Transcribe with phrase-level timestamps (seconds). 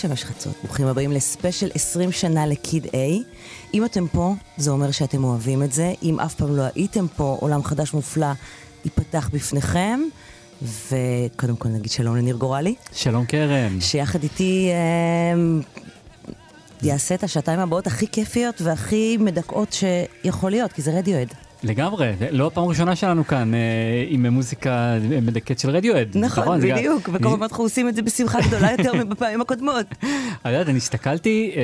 [0.00, 2.88] שמש חצות, ברוכים הבאים לספיישל 20 שנה לקיד A.
[3.74, 5.92] אם אתם פה, זה אומר שאתם אוהבים את זה.
[6.02, 8.26] אם אף פעם לא הייתם פה, עולם חדש מופלא
[8.84, 10.00] ייפתח בפניכם.
[10.62, 13.80] וקודם כל נגיד שלום לניר גורלי, שלום קרן.
[13.80, 15.60] שיחד איתי אה,
[16.82, 21.28] יעשה את השעתיים הבאות הכי כיפיות והכי מדכאות שיכול להיות, כי זה רדיואד.
[21.62, 23.58] לגמרי, לא הפעם הראשונה שלנו כאן אה,
[24.08, 26.08] עם מוזיקה מדכאת של רדיוהד.
[26.14, 29.86] נכון, גם- בדיוק, וכל הזמן אנחנו עושים את זה בשמחה גדולה יותר מבפעמים הקודמות.
[29.90, 30.06] את
[30.46, 31.62] יודעת, אני הסתכלתי, אה,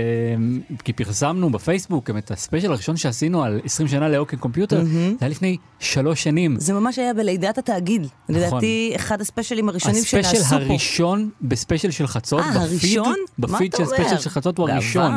[0.84, 4.90] כי פרסמנו בפייסבוק את הספיישל הראשון שעשינו על 20 שנה ל OK Computer, זה
[5.20, 6.56] היה לפני שלוש שנים.
[6.60, 8.06] זה ממש היה בלידת התאגיד.
[8.28, 10.38] לדעתי, אחד הספיישלים הראשונים שנעשו פה.
[10.38, 13.00] הספיישל הראשון בספיישל של חצות, אה, בפיד,
[13.38, 13.84] בפיד של?
[13.84, 14.68] ספיישל של חצות הוא.
[14.70, 15.12] הראשון.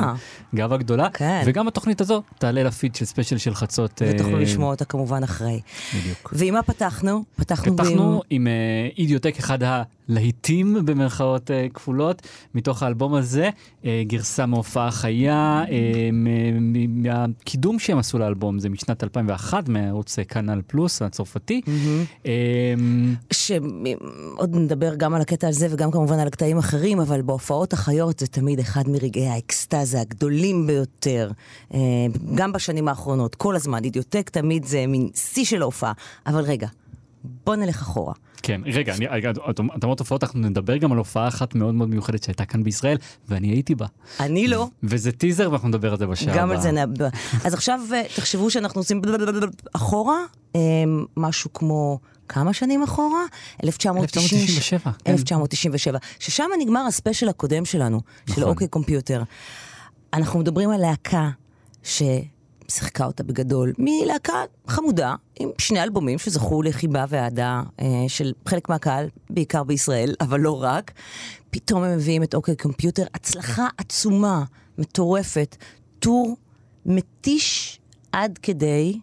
[0.56, 1.08] גאווה גדולה.
[1.14, 1.42] כן.
[1.46, 4.02] וגם התוכנית הזו תעלה לפיד של ספיישל של חצות.
[4.02, 5.60] אה, ותוכלו לשמוע אותה כמובן אחרי.
[5.98, 6.34] בדיוק.
[6.34, 7.24] ועם מה פתחנו?
[7.36, 8.54] פתחנו פתחנו עם אה,
[8.98, 9.64] אידיוטק אחד
[10.10, 12.22] הלהיטים במרכאות אה, כפולות
[12.56, 13.50] מתוך האלבום הזה,
[13.86, 16.10] אה, גרסה מהופעה חיה, אה,
[16.90, 21.62] מהקידום שהם עשו לאלבום זה משנת 2001 מערוץ כנ"ל פלוס הצרפתי.
[22.26, 22.32] אה,
[23.32, 28.28] שעוד נדבר גם על הקטע הזה וגם כמובן על הקטעים אחרים, אבל בהופעות החיות זה
[28.28, 31.32] תמיד אחד מרגעי האקסטזה הגדולים ביותר.
[31.74, 31.80] אה,
[32.36, 35.94] גם בשנים האחרונות, כל הזמן, אידיוטק תמיד זה מין שיא של ההופעה.
[36.28, 36.68] אבל רגע,
[37.46, 38.14] בוא נלך אחורה.
[38.44, 39.38] כן, רגע, אני- רגע, את
[39.78, 42.98] את אומרת הופעות, אנחנו נדבר גם על הופעה אחת מאוד מאוד מיוחדת שהייתה כאן בישראל,
[43.30, 43.86] ואני הייתי בה.
[44.20, 44.68] אני לא.
[44.84, 46.56] וזה טיזר ואנחנו נדבר על זה בשעה גם הבאה.
[46.56, 47.08] על זה נדבר.
[47.46, 49.02] אז עכשיו אה, תחשבו שאנחנו עושים
[49.74, 50.18] אחורה,
[50.56, 50.60] אה,
[51.18, 53.22] משהו כמו כמה שנים אחורה?
[53.64, 55.12] 1997, כן.
[55.12, 58.44] 1997, ששם נגמר הספיישל הקודם שלנו, של נכון.
[58.44, 59.24] אוקיי קומפיוטר.
[60.14, 61.30] אנחנו מדברים על להקה
[62.70, 69.08] ששיחקה אותה בגדול, מלהקה חמודה, עם שני אלבומים שזכו לחיבה ואהדה אה, של חלק מהקהל,
[69.30, 70.92] בעיקר בישראל, אבל לא רק.
[71.50, 74.44] פתאום הם מביאים את אוקיי קומפיוטר, הצלחה עצומה,
[74.78, 75.56] מטורפת,
[76.00, 76.38] טור
[76.86, 77.80] מתיש
[78.12, 79.00] עד כדי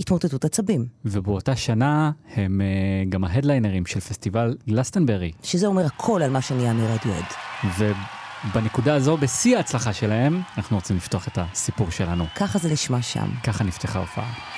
[0.00, 0.86] התמוטטות עצבים.
[1.04, 5.32] ובאותה שנה הם אה, גם ההדליינרים של פסטיבל גלסטנברי.
[5.42, 7.24] שזה אומר הכל על מה שנהיה מרדיואד.
[8.44, 12.26] ובנקודה הזו, בשיא ההצלחה שלהם, אנחנו רוצים לפתוח את הסיפור שלנו.
[12.34, 13.30] ככה זה נשמע שם.
[13.44, 14.49] ככה נפתחה ההופעה.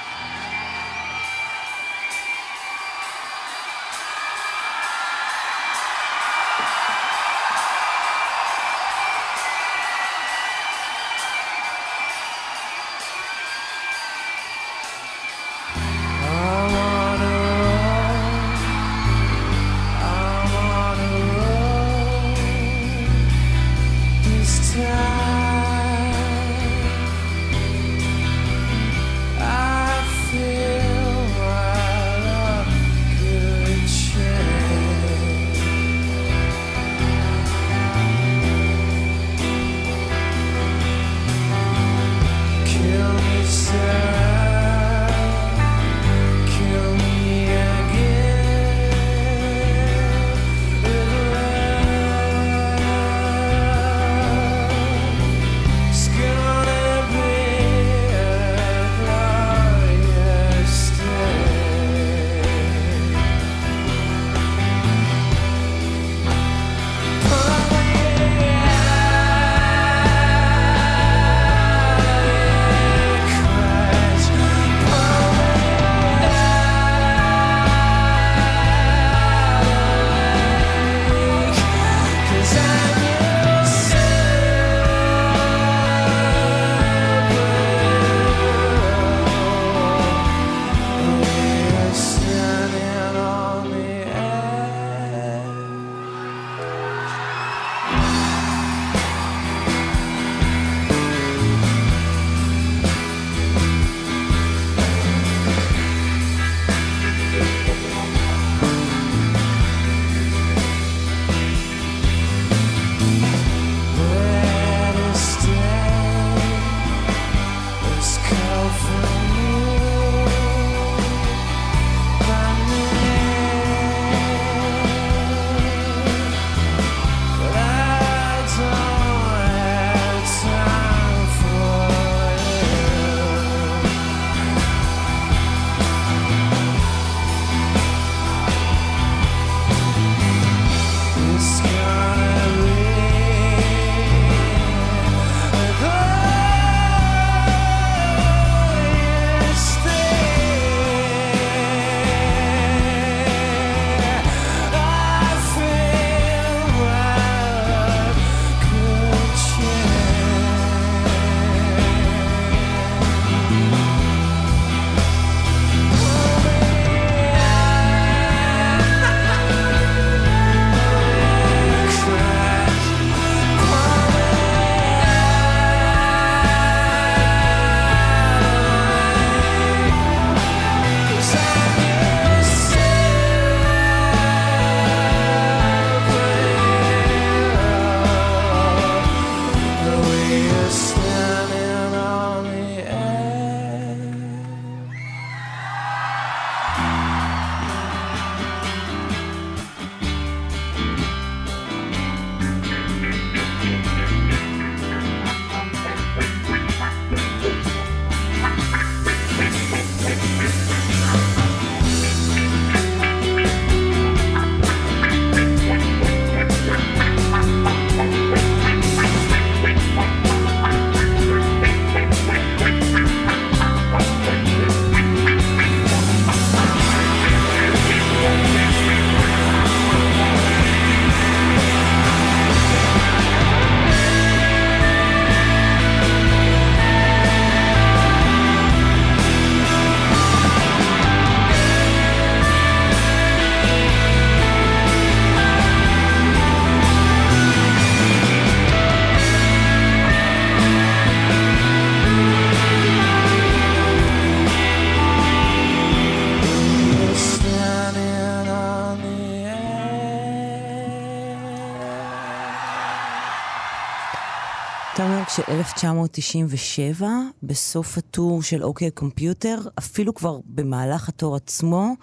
[267.42, 271.94] בסוף הטור של OK Computer, אפילו כבר במהלך הטור עצמו,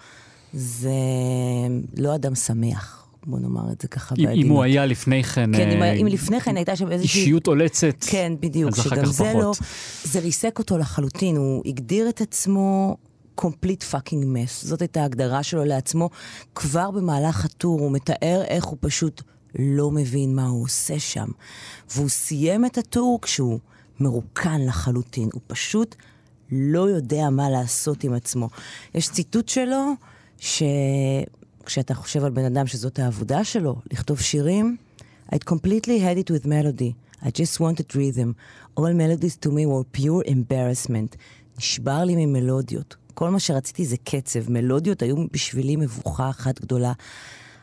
[0.52, 0.90] זה
[1.96, 3.06] לא אדם שמח.
[3.26, 4.44] בוא נאמר את זה ככה בעדינות.
[4.44, 5.50] אם הוא היה לפני כן...
[5.56, 7.20] כן, אם, אה, אם לפני כן הייתה שם איזושהי...
[7.20, 7.94] אישיות עולצת.
[8.00, 9.42] כן, בדיוק, שגם זה לא- פחות.
[9.42, 9.52] לא...
[10.04, 12.96] זה ריסק אותו לחלוטין, הוא הגדיר את עצמו
[13.34, 16.10] complete fucking mess, זאת הייתה ההגדרה שלו לעצמו.
[16.54, 19.22] כבר במהלך הטור הוא מתאר איך הוא פשוט
[19.58, 21.28] לא מבין מה הוא עושה שם.
[21.94, 23.58] והוא סיים את הטור כשהוא
[24.00, 25.28] מרוקן לחלוטין.
[25.32, 25.96] הוא פשוט
[26.52, 28.48] לא יודע מה לעשות עם עצמו.
[28.94, 29.92] יש ציטוט שלו,
[30.38, 34.76] שכשאתה חושב על בן אדם שזאת העבודה שלו, לכתוב שירים,
[35.32, 36.92] I'd completely had it with melody.
[37.22, 38.34] I just wanted rhythm.
[38.76, 41.16] All melodies to me were pure embarrassment.
[41.58, 42.96] נשבר לי ממלודיות.
[43.14, 44.50] כל מה שרציתי זה קצב.
[44.50, 46.92] מלודיות היו בשבילי מבוכה אחת גדולה.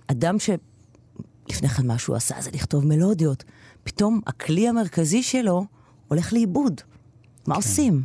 [0.07, 0.39] אדם
[1.49, 3.43] שלפני כן מה שהוא עשה זה לכתוב מלודיות.
[3.83, 5.65] פתאום הכלי המרכזי שלו
[6.07, 6.81] הולך לאיבוד.
[7.47, 8.03] מה עושים?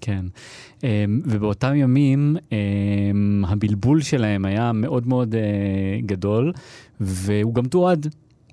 [0.00, 0.24] כן.
[0.84, 5.40] אמ, ובאותם ימים אמ, הבלבול שלהם היה מאוד מאוד אה,
[6.06, 6.52] גדול,
[7.00, 8.06] והוא גם תועד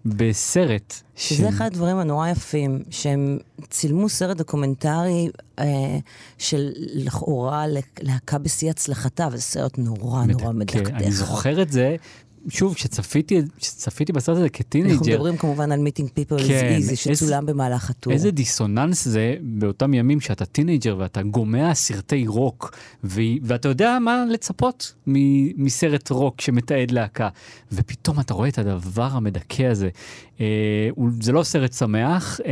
[0.06, 1.02] בסרט.
[1.16, 3.38] שזה אחד הדברים הנורא יפים, שהם
[3.70, 5.30] צילמו סרט דוקומנטרי
[5.60, 6.00] אה,
[6.38, 7.66] של לכאורה
[8.02, 10.88] להקה בשיא הצלחתה, וזה סרט נורא נורא מדכדך.
[10.88, 11.96] כן, אני זוכר את זה.
[12.50, 16.96] שוב, כשצפיתי, כשצפיתי בסרט הזה אנחנו כטינאייג'ר, מדברים כמובן על Meeting People Is Easy, איזה-
[16.96, 18.14] שצולם במהלך הטור.
[18.14, 23.22] איזה דיסוננס זה באותם ימים שאתה טינאייג'ר ואתה גומע סרטי רוק, ו...
[23.44, 25.14] ואתה יודע מה לצפות מ...
[25.66, 27.30] מסרט רוק שמתעד להקה,
[27.72, 29.90] ופתאום אתה רואה את הדבר המדכא הזה.
[30.42, 30.46] אה,
[30.96, 31.10] הוא...
[31.22, 32.52] זה לא סרט שמח, אה,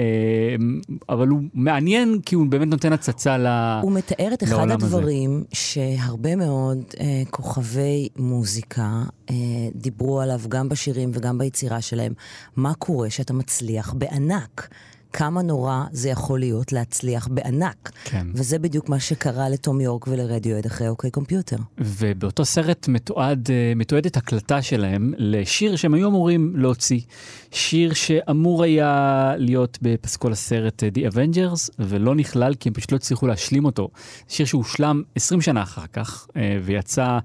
[1.09, 3.47] אבל הוא מעניין כי הוא באמת נותן הצצה ל...
[3.81, 4.97] הוא מתאר את אחד לעולם הזה.
[4.97, 9.35] הדברים שהרבה מאוד אה, כוכבי מוזיקה אה,
[9.79, 12.13] דיברו עליו גם בשירים וגם ביצירה שלהם.
[12.55, 14.69] מה קורה שאתה מצליח בענק?
[15.13, 17.91] כמה נורא זה יכול להיות להצליח בענק.
[18.03, 18.27] כן.
[18.33, 21.57] וזה בדיוק מה שקרה לתום יורק ולרדיואד אחרי אוקיי קומפיוטר.
[21.77, 26.99] ובאותו סרט מתועד, אה, מתועדת הקלטה שלהם לשיר שהם היו אמורים להוציא.
[27.51, 32.95] שיר שאמור היה להיות בפסקול הסרט אה, The Avengers, ולא נכלל כי הם פשוט לא
[32.95, 33.89] הצליחו להשלים אותו.
[34.27, 37.19] שיר שהושלם 20 שנה אחר כך, אה, ויצא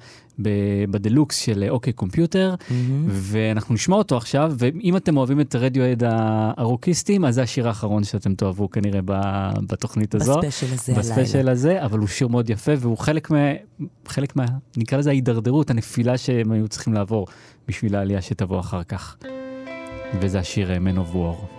[0.91, 2.55] בדלוקס של אה, OK Computer,
[3.09, 6.03] ואנחנו נשמע אותו עכשיו, ואם אתם אוהבים את רדיוהד
[6.57, 10.35] הרוקיסטים, אז זה השיר האחרון שאתם תאהבו כנראה ב- בתוכנית הזו.
[10.37, 11.53] בספיישל הזה בספיישל הלילה.
[11.53, 13.53] הזה, אבל הוא שיר מאוד יפה, והוא חלק מה...
[14.07, 14.45] חלק מה...
[14.77, 17.27] נקרא לזה ההידרדרות, הנפילה שהם היו צריכים לעבור
[17.69, 19.17] בשביל העלייה שתבוא אחר כך.
[20.21, 21.54] וזה השיר אה, Man of War.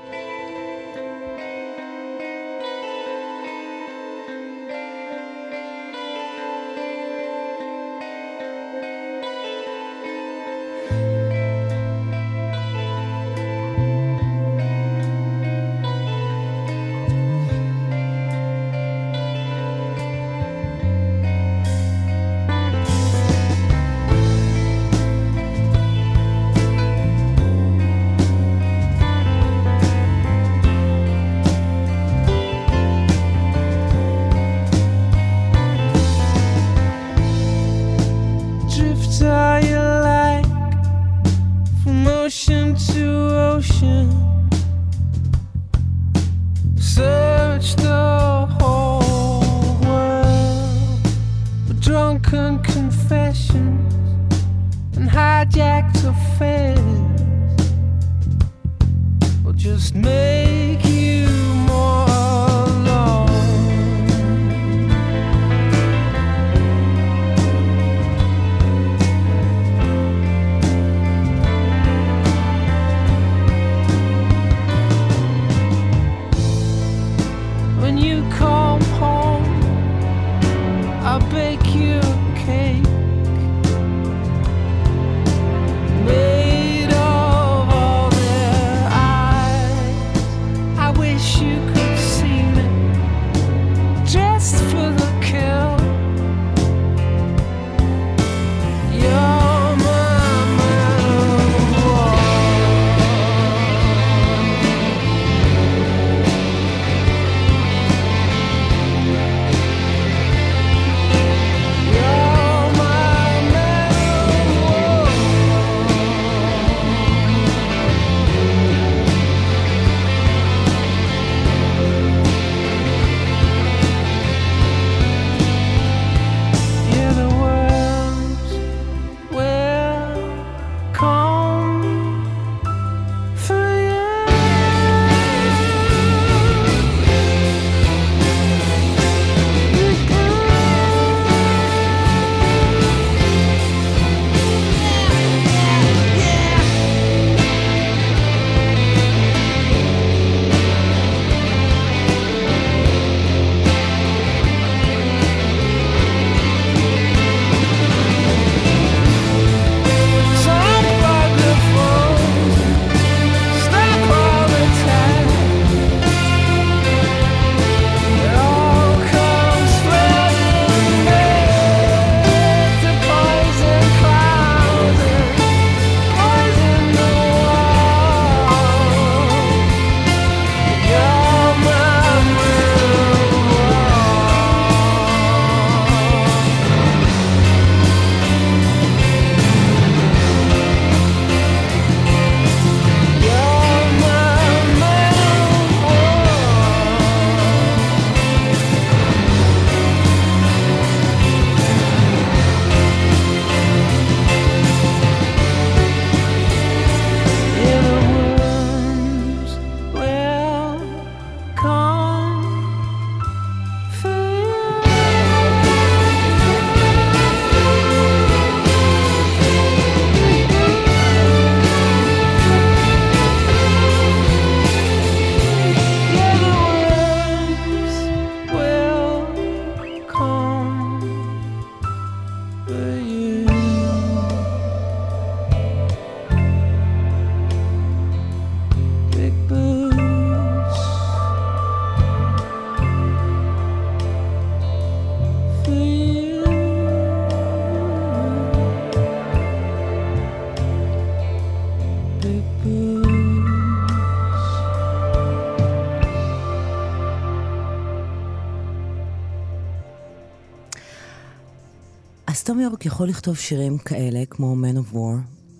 [262.85, 265.17] יכול לכתוב שירים כאלה, כמו Man of War.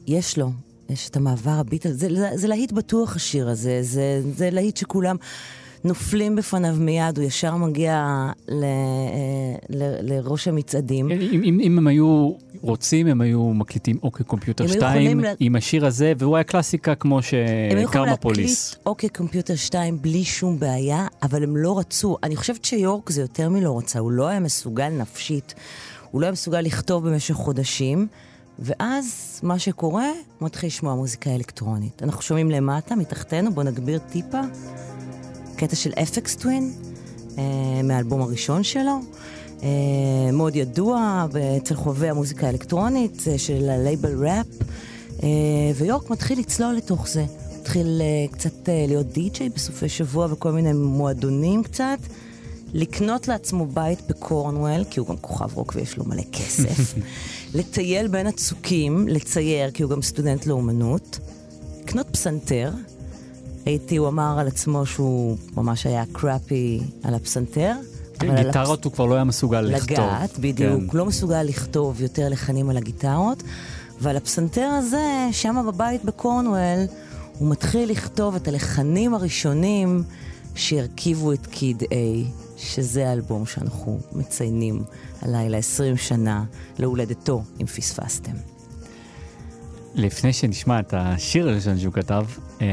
[0.08, 0.52] יש לו,
[0.90, 1.98] יש את המעבר הביט הזה.
[1.98, 5.16] זה, זה, זה להיט בטוח השיר הזה, זה, זה להיט שכולם
[5.84, 8.06] נופלים בפניו מיד, הוא ישר מגיע
[8.48, 8.68] ל, אה,
[9.70, 11.12] ל, לראש המצעדים.
[11.12, 15.20] אם, אם, אם הם היו רוצים, הם היו מקליטים אוקיי קומפיוטר הם היו 2 יכולים
[15.20, 18.76] לה- עם השיר הזה, והוא היה קלאסיקה כמו הם היו יכולים שקרמה להקליט פוליס.
[18.86, 22.18] אוקיי קומפיוטר 2 בלי שום בעיה, אבל הם לא רצו.
[22.24, 25.54] אני חושבת שיורק זה יותר מלא רצה, הוא לא היה מסוגל נפשית,
[26.16, 28.08] הוא לא היה מסוגל לכתוב במשך חודשים,
[28.60, 32.04] ואז מה שקורה, הוא מתחיל לשמוע מוזיקה אלקטרונית.
[32.04, 34.42] אנחנו שומעים למטה, מתחתנו, בואו נגביר טיפה,
[35.56, 36.74] קטע של אפקס טווין,
[37.38, 37.44] אה,
[37.84, 39.00] מהאלבום הראשון שלו.
[39.64, 39.68] אה,
[40.34, 41.26] מאוד ידוע
[41.58, 44.48] אצל חובבי המוזיקה האלקטרונית אה, של הלייבל ראפ,
[45.24, 45.28] אה,
[45.76, 47.26] ויורק מתחיל לצלול לתוך זה.
[47.62, 52.00] התחיל אה, קצת אה, להיות די-ג'יי בסופי שבוע וכל מיני מועדונים קצת,
[52.76, 56.94] לקנות לעצמו בית בקורנוול, כי הוא גם כוכב רוק ויש לו מלא כסף,
[57.56, 61.20] לטייל בין הצוקים, לצייר, כי הוא גם סטודנט לאומנות,
[61.82, 62.72] לקנות פסנתר.
[63.66, 67.72] הייתי, הוא אמר על עצמו שהוא ממש היה קראפי על הפסנתר.
[68.20, 69.92] אבל על הפס- גיטרות הוא כבר לא היה מסוגל לכתוב.
[69.92, 70.92] לגעת, בדיוק.
[70.92, 70.98] כן.
[70.98, 73.44] לא מסוגל לכתוב יותר לחנים על הגיטרות.
[74.02, 76.80] ועל הפסנתר הזה, שם בבית בקורנוול,
[77.40, 80.04] הוא מתחיל לכתוב את הלחנים הראשונים
[80.56, 81.86] שהרכיבו את קיד A,
[82.58, 84.84] שזה האלבום שאנחנו מציינים
[85.22, 86.44] הלילה 20 שנה
[86.80, 88.55] להולדתו, אם פספסתם.
[89.96, 92.26] לפני שנשמע את השיר הראשון שהוא כתב,
[92.62, 92.66] אמ,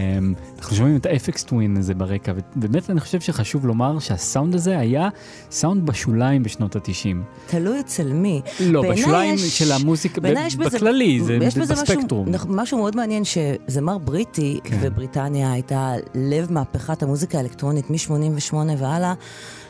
[0.59, 5.09] אנחנו שומעים את האפקס טווין הזה ברקע, ובאמת אני חושב שחשוב לומר שהסאונד הזה היה
[5.51, 7.23] סאונד בשוליים בשנות התשעים.
[7.47, 8.41] תלוי אצל מי.
[8.61, 11.85] לא, בשוליים יש- של המוזיקה, ב- בעיניי יש בזה- בכללי, זה יש זה בזה משהו-
[11.87, 12.29] בספקטרום.
[12.35, 14.79] נכ- משהו מאוד מעניין שזמר בריטי, כן.
[14.81, 19.15] ובריטניה הייתה לב מהפכת המוזיקה האלקטרונית מ-88 והלאה,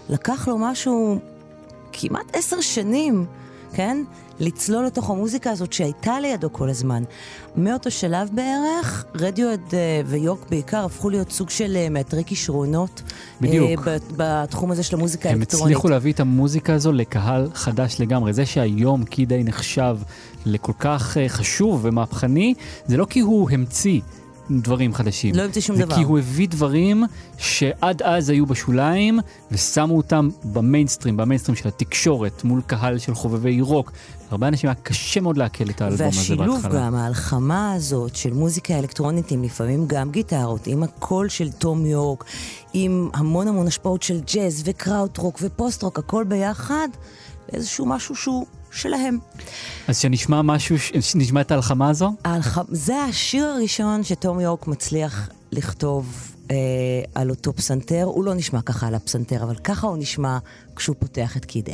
[0.08, 1.18] לקח לו משהו
[1.92, 3.26] כמעט עשר שנים,
[3.72, 4.04] כן?
[4.40, 7.02] לצלול לתוך המוזיקה הזאת שהייתה לידו כל הזמן.
[7.56, 13.02] מאותו שלב בערך, רדיואד אה, ויורק בעיקר הפכו להיות סוג של אה, מאתרי כישרונות.
[13.40, 13.88] בדיוק.
[13.88, 15.66] אה, ב- בתחום הזה של המוזיקה הם האלקטרונית.
[15.66, 18.32] הצליחו להביא את המוזיקה הזו לקהל חדש לגמרי.
[18.32, 19.96] זה שהיום קידיי נחשב
[20.46, 22.54] לכל כך אה, חשוב ומהפכני,
[22.86, 24.00] זה לא כי הוא המציא
[24.50, 25.34] דברים חדשים.
[25.34, 25.96] לא המציא שום זה דבר.
[25.96, 27.04] כי הוא הביא דברים
[27.38, 29.20] שעד אז היו בשוליים,
[29.52, 33.92] ושמו אותם במיינסטרים, במיינסטרים של התקשורת, מול קהל של חובבי רוק.
[34.30, 36.86] הרבה אנשים היה קשה מאוד לעכל את האלבום הזה והשילוב בהתחלה.
[36.86, 42.24] גם, ההלחמה הזאת של מוזיקה אלקטרונית עם לפעמים גם גיטרות, עם הקול של תום יורק,
[42.72, 46.88] עם המון המון השפעות של ג'אז וקראוט-רוק ופוסט-רוק, הכל ביחד,
[47.52, 49.18] איזשהו משהו שהוא שלהם.
[49.88, 52.12] אז שנשמע משהו, שנשמע את ההלחמה הזו?
[52.24, 52.58] ההלח...
[52.68, 56.56] זה השיר הראשון שתום יורק מצליח לכתוב אה,
[57.14, 58.02] על אותו פסנתר.
[58.04, 60.38] הוא לא נשמע ככה על הפסנתר, אבל ככה הוא נשמע
[60.76, 61.68] כשהוא פותח את קיד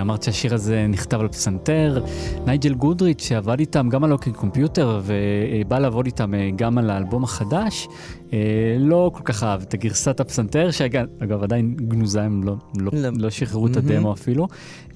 [0.00, 2.04] אמרת שהשיר הזה נכתב על פסנתר.
[2.46, 7.24] נייג'ל גודריץ', שעבד איתם גם על OK Computer ובא לעבוד איתם אה, גם על האלבום
[7.24, 7.88] החדש,
[8.32, 8.38] אה,
[8.78, 13.08] לא כל כך אהב את הגרסת הפסנתר, שאגב עדיין גנוזה, הם לא, לא, לא.
[13.16, 14.48] לא שחררו את הדמו אפילו.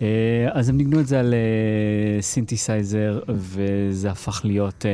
[0.03, 0.07] אה,
[0.53, 1.35] אז הם ניגנו את זה על
[2.21, 4.85] סינתסייזר, וזה הפך להיות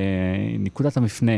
[0.58, 1.32] נקודת המפנה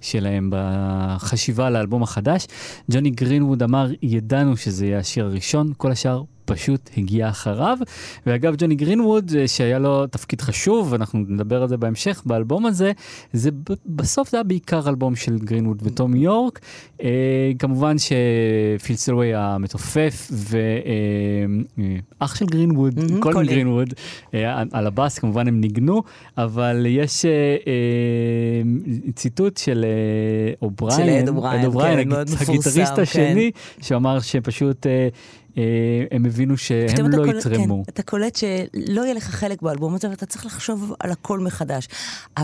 [0.00, 2.46] שלהם בחשיבה על האלבום החדש.
[2.90, 7.78] ג'וני גרינווד אמר, ידענו שזה יהיה השיר הראשון, כל השאר פשוט הגיע אחריו.
[8.26, 12.92] ואגב, ג'וני גרינווד, אה, שהיה לו תפקיד חשוב, אנחנו נדבר על זה בהמשך, באלבום הזה,
[13.32, 13.50] זה
[13.86, 16.60] בסוף זה היה בעיקר אלבום של גרינווד וטום יורק.
[17.02, 20.30] אה, כמובן שפיל סלוויי המתופף
[22.20, 23.46] ואח של גרינווד, מהמם, קולין.
[23.46, 23.94] גרינווד,
[24.34, 26.02] אה, על הבאס כמובן הם ניגנו,
[26.38, 27.30] אבל יש אה,
[27.66, 28.62] אה,
[29.14, 33.02] ציטוט של אה, אובריין, של אד אובריין, כן, הגיטריסט כן.
[33.02, 35.08] השני, שאמר שפשוט אה, אה,
[36.10, 37.84] הם הבינו שהם לא קולט- יתרמו.
[37.84, 41.88] כן, אתה קולט שלא יהיה לך חלק באלבום הזה, ואתה צריך לחשוב על הכל מחדש.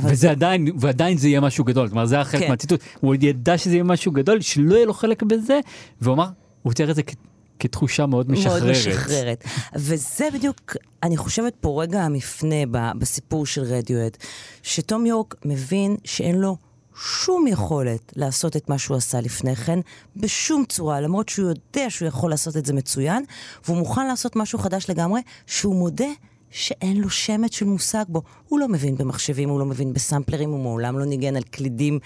[0.03, 2.49] וזה עדיין, ועדיין זה יהיה משהו גדול, אומרת, זה היה חלק כן.
[2.49, 5.61] מהציטוט, הוא ידע שזה יהיה משהו גדול, שלא יהיה לו חלק בזה,
[6.01, 6.27] והוא אמר,
[6.63, 7.15] הוא תיאר את זה כ-
[7.59, 8.63] כתחושה מאוד משחררת.
[8.63, 9.45] מאוד משחררת.
[9.77, 12.57] וזה בדיוק, אני חושבת פה רגע המפנה
[12.99, 14.17] בסיפור של רדיואט,
[14.63, 16.57] שתום יורק מבין שאין לו
[17.05, 19.79] שום יכולת לעשות את מה שהוא עשה לפני כן,
[20.17, 23.25] בשום צורה, למרות שהוא יודע שהוא יכול לעשות את זה מצוין,
[23.65, 26.09] והוא מוכן לעשות משהו חדש לגמרי, שהוא מודה
[26.53, 28.23] שאין לו שמץ של מושג בו.
[28.49, 31.99] הוא לא מבין במחשבים, הוא לא מבין בסמפלרים, הוא מעולם לא ניגן על קלידים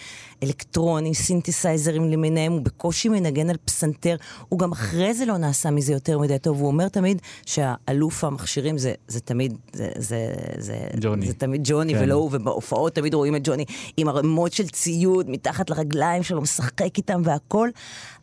[0.43, 4.17] אלקטרונים, סינתסייזרים למיניהם, הוא בקושי מנגן על פסנתר.
[4.49, 6.61] הוא גם אחרי זה לא נעשה מזה יותר מדי טוב.
[6.61, 11.27] הוא אומר תמיד שהאלוף המכשירים זה, זה תמיד, זה, זה, זה, ג'וני.
[11.27, 12.01] זה תמיד ג'וני כן.
[12.03, 13.65] ולא הוא, ובהופעות תמיד רואים את ג'וני
[13.97, 17.69] עם ערימות של ציוד מתחת לרגליים שלו, משחק איתם והכל,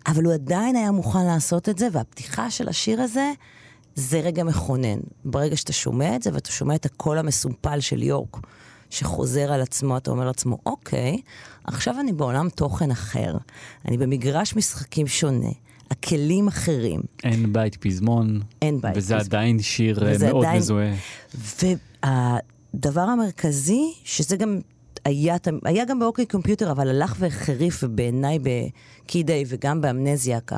[0.08, 3.32] אבל הוא עדיין היה מוכן לעשות את זה, והפתיחה של השיר הזה...
[3.96, 5.00] זה רגע מכונן.
[5.26, 8.38] ברגע שאתה שומע את זה ואתה שומע את הקול המסומפל של יורק,
[8.90, 11.18] שחוזר על עצמו, אתה אומר לעצמו, אוקיי,
[11.64, 13.38] עכשיו אני בעולם תוכן אחר,
[13.88, 15.50] אני במגרש משחקים שונה,
[15.92, 19.20] הכלים אחרים, אין בית פזמון, אין בית וזה פזמון.
[19.26, 20.94] עדיין שיר אה, וזה מאוד עדיין- מזוהה.
[22.04, 24.60] והדבר המרכזי, שזה גם
[25.06, 30.52] היה, היה גם באוקיי קומפיוטר, אבל הלך והחריף, ובעיניי בקידיי וגם באמנזיאק,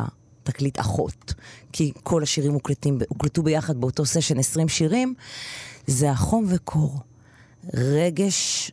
[0.45, 1.33] התקליט אחות,
[1.71, 5.13] כי כל השירים מוקלטים, הוקלטו ביחד באותו סשן 20 שירים,
[5.87, 6.99] זה החום וקור.
[7.73, 8.71] רגש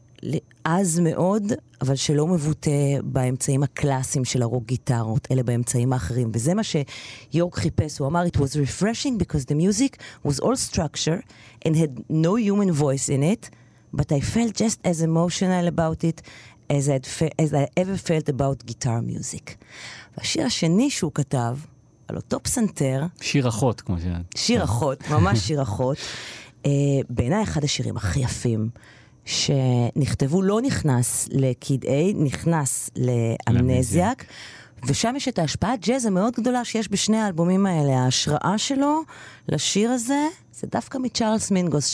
[0.64, 2.70] עז מאוד, אבל שלא מבוטא
[3.02, 6.30] באמצעים הקלאסיים של הרוק גיטרות, אלא באמצעים האחרים.
[6.34, 9.96] וזה מה שיורק חיפש, הוא אמר, It was refreshing because the music
[10.28, 11.20] was all structure
[11.66, 13.50] and had no human voice in it,
[13.96, 16.22] but I felt just as emotional about it
[16.70, 19.58] as, I'd fe- as I ever felt about guitar music.
[20.18, 21.56] והשיר השני שהוא כתב,
[22.08, 24.02] על אותו פסנתר, שיר אחות, כמו ש...
[24.36, 25.96] שיר אחות, ממש שיר אחות.
[26.66, 26.70] אה,
[27.10, 28.68] בעיניי אחד השירים הכי יפים
[29.24, 34.24] שנכתבו, לא נכנס לקיד איי, נכנס לאמנזיאק,
[34.86, 37.98] ושם יש את ההשפעת ג'אז המאוד גדולה שיש בשני האלבומים האלה.
[37.98, 39.00] ההשראה שלו
[39.48, 41.86] לשיר הזה זה דווקא מצ'ארלס מינגוס,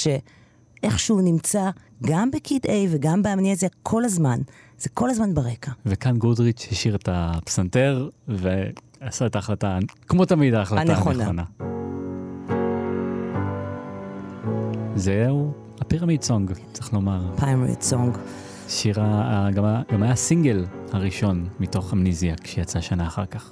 [0.80, 1.70] שאיכשהו נמצא
[2.06, 4.38] גם ב Kid A וגם ב Amnesiac כל הזמן.
[4.78, 5.70] זה כל הזמן ברקע.
[5.86, 11.24] וכאן גודריץ' השאיר את הפסנתר, ועשה את ההחלטה, כמו תמיד ההחלטה הנכונה.
[11.24, 11.44] הנכונה.
[14.96, 17.36] זהו ה Pyramid Song, צריך לומר.
[17.36, 18.16] Pyramid Song.
[18.68, 23.50] שיר, ה- גם, גם היה הסינגל הראשון מתוך Amnesiac שיצא שנה אחר כך.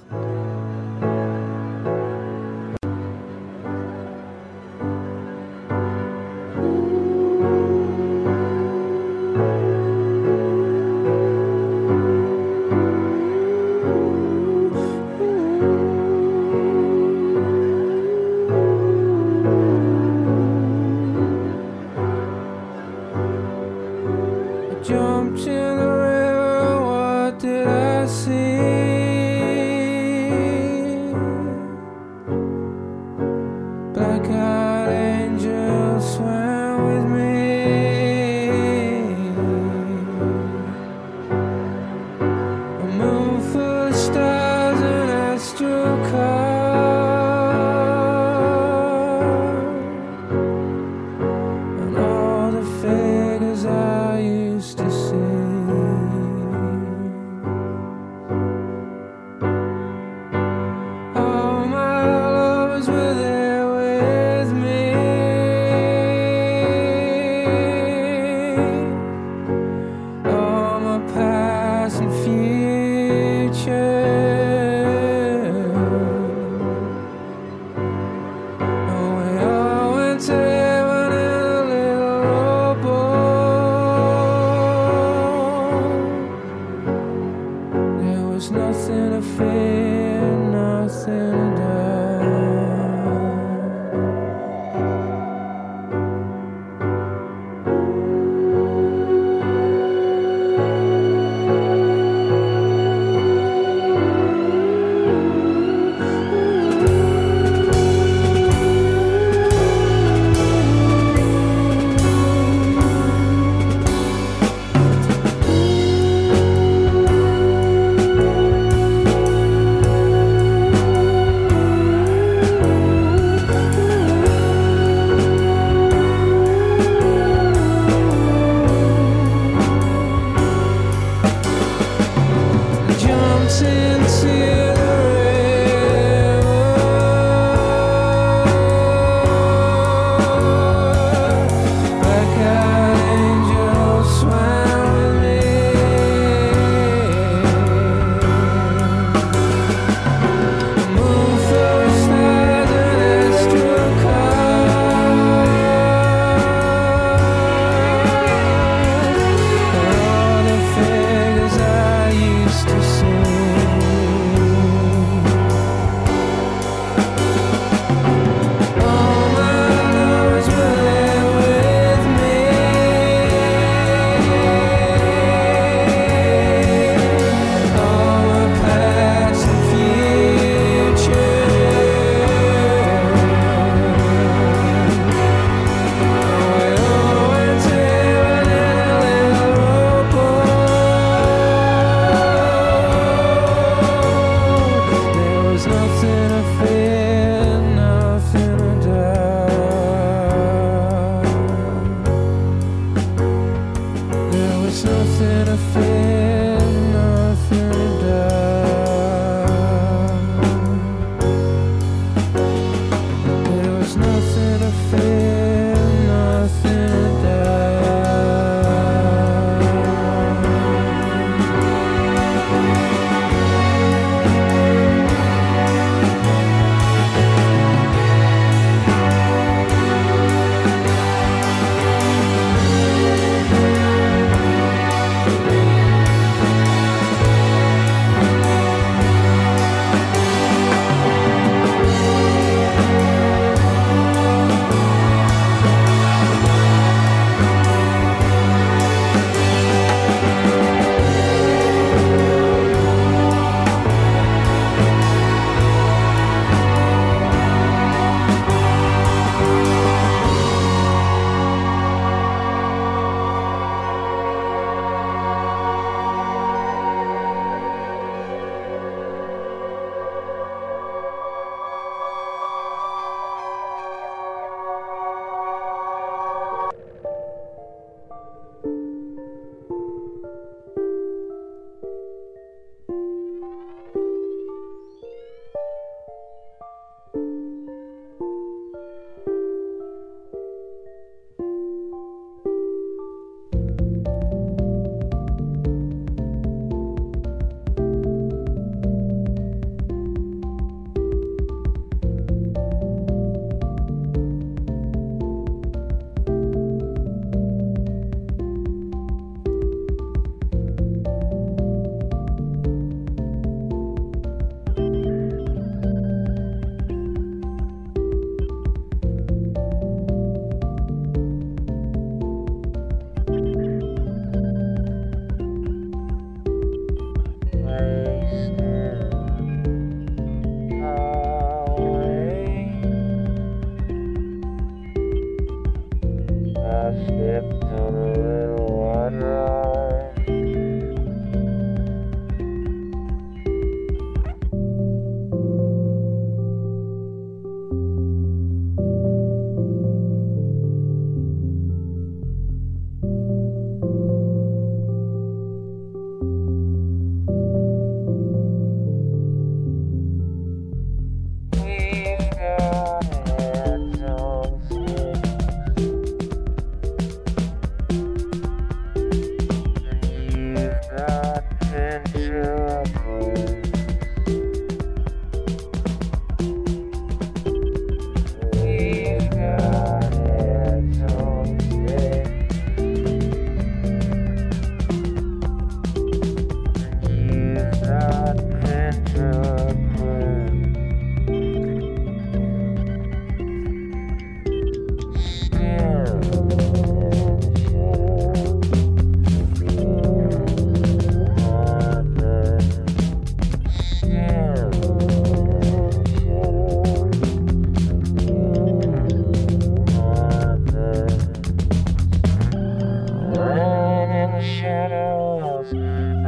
[415.07, 415.67] souls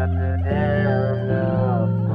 [0.03, 2.08] at the end of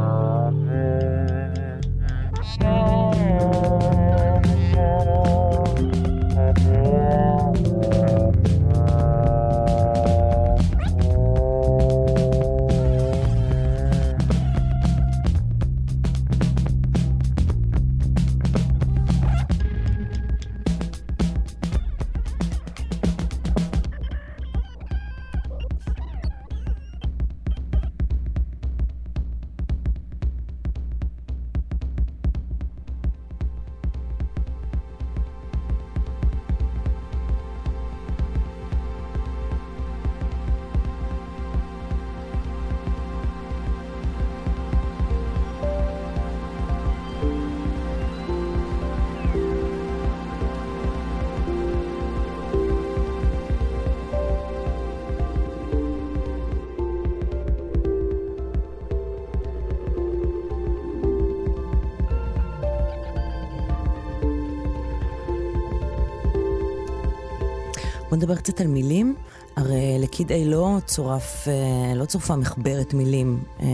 [68.25, 69.15] נדבר קצת על מילים.
[69.57, 73.39] הרי ל Kid A לא צורף, אה, לא צורפה מחברת מילים.
[73.61, 73.67] אה,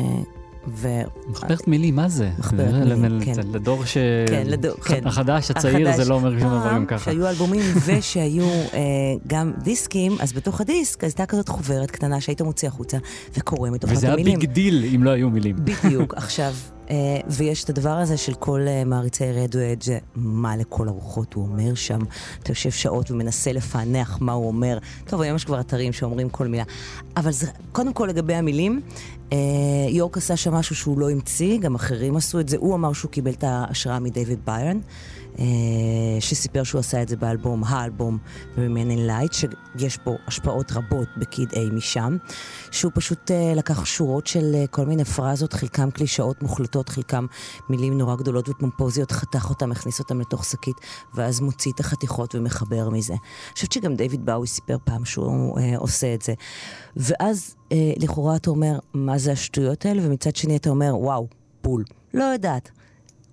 [0.68, 0.88] ו...
[1.28, 2.30] מחברת מילים, מה זה?
[2.38, 3.32] מחברת מילים, כן.
[3.52, 3.96] לדור ש...
[4.28, 5.06] כן, לדור, כן.
[5.06, 6.04] החדש, הצעיר, החדש.
[6.04, 7.04] זה לא אומר שום דברים ככה.
[7.04, 8.78] שהיו אלבומים ושהיו אה,
[9.26, 12.98] גם דיסקים, אז בתוך הדיסק הייתה כזאת חוברת קטנה שהיית מוציא החוצה
[13.36, 14.38] וקורא מתוכה את וזה היה המילים.
[14.38, 15.56] big deal אם לא היו מילים.
[15.64, 16.14] בדיוק.
[16.22, 16.52] עכשיו,
[17.26, 21.98] ויש את הדבר הזה של כל אה, מעריצי רדיוהד, שמה לכל הרוחות הוא אומר שם.
[22.42, 24.78] אתה יושב שעות ומנסה לפענח מה הוא אומר.
[25.04, 26.64] טוב, היום יש כבר אתרים שאומרים כל מילה.
[27.16, 28.80] אבל זה, קודם כל לגבי המילים,
[29.32, 29.38] אה,
[29.88, 32.56] יורק עשה שם משהו שהוא לא המציא, גם אחרים עשו את זה.
[32.56, 34.78] הוא אמר שהוא קיבל את ההשראה מדייוויד ביירן.
[35.40, 35.46] אה,
[36.20, 38.18] שסיפר שהוא עשה את זה באלבום, האלבום
[38.56, 42.16] Remain in Light, שיש בו השפעות רבות בקיד איי משם,
[42.70, 47.26] שהוא פשוט אה, לקח שורות של אה, כל מיני פרזות, חלקם קלישאות מוחלטות, חלקם
[47.68, 50.76] מילים נורא גדולות ופומפוזיות, חתך אותם, הכניס אותם לתוך שקית,
[51.14, 53.12] ואז מוציא את החתיכות ומחבר מזה.
[53.12, 56.34] אני חושבת שגם דיוויד באוי סיפר פעם שהוא אה, עושה את זה.
[56.96, 60.02] ואז אה, לכאורה אתה אומר, מה זה השטויות האלה?
[60.06, 61.26] ומצד שני אתה אומר, וואו,
[61.62, 61.84] בול.
[62.14, 62.70] לא יודעת.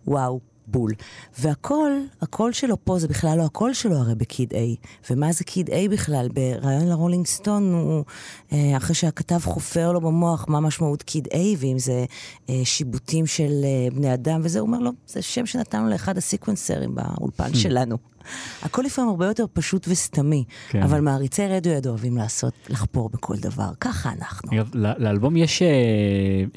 [0.07, 0.91] וואו, בול.
[1.39, 4.75] והקול, הקול שלו פה זה בכלל לא הקול שלו הרי ב Kid A.
[5.11, 6.30] ומה זה Kid A בכלל?
[6.34, 8.03] בריאיון לרולינג סטון, הוא,
[8.51, 12.05] אה, אחרי שהכתב חופר לו במוח מה משמעות Kid A, ואם זה
[12.49, 16.95] אה, שיבוטים של אה, בני אדם וזה, הוא אומר לו, זה שם שנתנו לאחד הסיקוונסרים
[16.95, 17.97] באולפן שלנו.
[18.63, 20.84] הכל לפעמים הרבה יותר פשוט וסתמי, כן.
[20.84, 23.69] אבל מעריצי רדיואד אוהבים לעשות, לחפור בכל דבר.
[23.80, 24.51] ככה אנחנו.
[24.53, 25.67] אגב, לאלבום יש אה,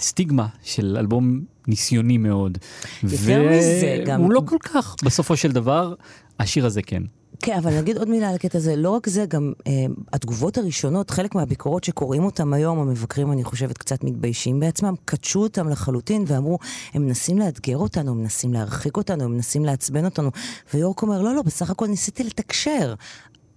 [0.01, 2.59] סטיגמה של אלבום ניסיוני מאוד.
[3.03, 5.95] יותר מזה, גם- הוא לא כל כך, בסופו של דבר,
[6.41, 7.03] השיר הזה כן.
[7.43, 9.72] כן, אבל נגיד עוד מילה על הקטע הזה, לא רק זה, גם אה,
[10.12, 15.68] התגובות הראשונות, חלק מהביקורות שקוראים אותם היום, המבקרים, אני חושבת, קצת מתביישים בעצמם, קדשו אותם
[15.68, 16.59] לחלוטין ואמרו,
[16.95, 20.30] הם מנסים לאתגר אותנו, הם מנסים להרחיק אותנו, הם מנסים לעצבן אותנו.
[20.74, 22.95] ויורק אומר, לא, לא, בסך הכל ניסיתי לתקשר,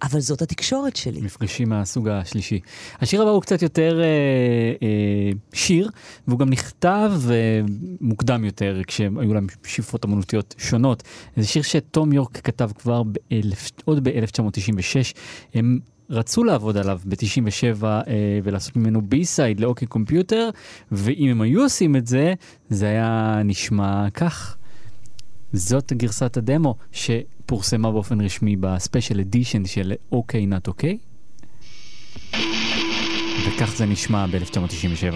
[0.04, 1.22] אבל זאת התקשורת שלי.
[1.22, 2.60] מפגשים מהסוג השלישי.
[3.02, 4.06] השיר הבא הוא קצת יותר אה,
[4.82, 5.90] אה, שיר,
[6.28, 7.62] והוא גם נכתב אה,
[8.02, 11.04] מוקדם יותר, כשהיו להם שאיפות אמנותיות שונות.
[11.38, 15.18] זה שיר שתום יורק כתב כבר באלף, עוד ב-1996.
[15.54, 15.80] הם
[16.10, 18.02] רצו לעבוד עליו ב-97 אה,
[18.44, 20.50] ולעשות ממנו B-side ל OK Computer,
[20.92, 22.34] ואם הם היו עושים את זה,
[22.70, 24.58] זה היה נשמע כך.
[25.54, 30.98] זאת גרסת הדמו שפורסמה באופן רשמי ב special edition של OK Not OK.
[33.48, 35.16] וכך זה נשמע ב-1997.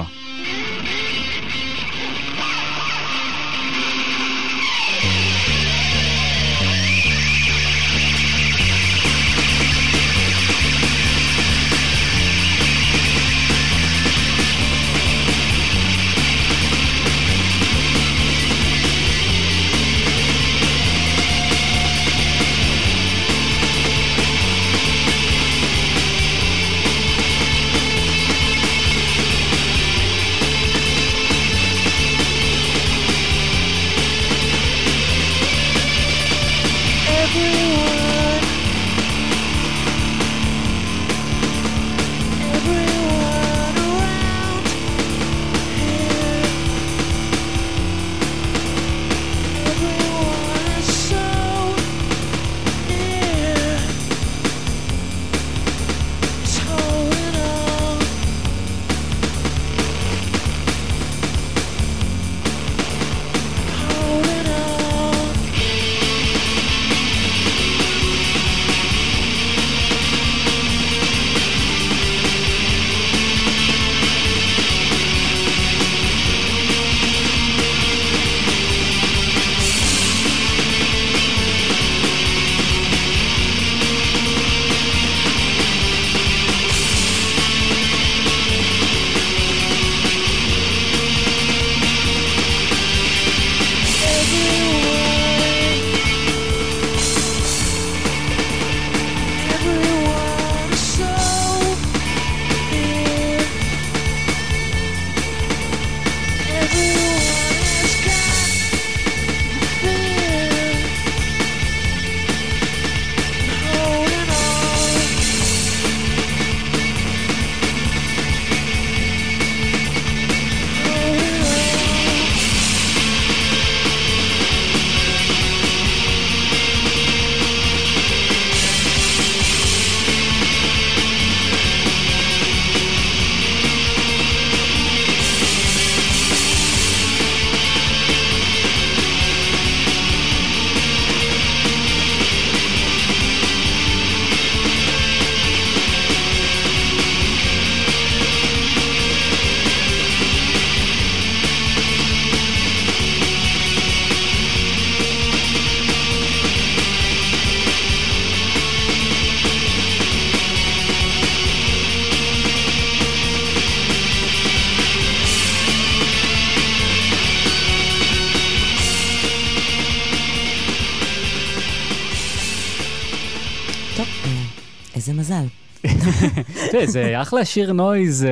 [176.88, 178.30] זה אחלה שיר noise, אה,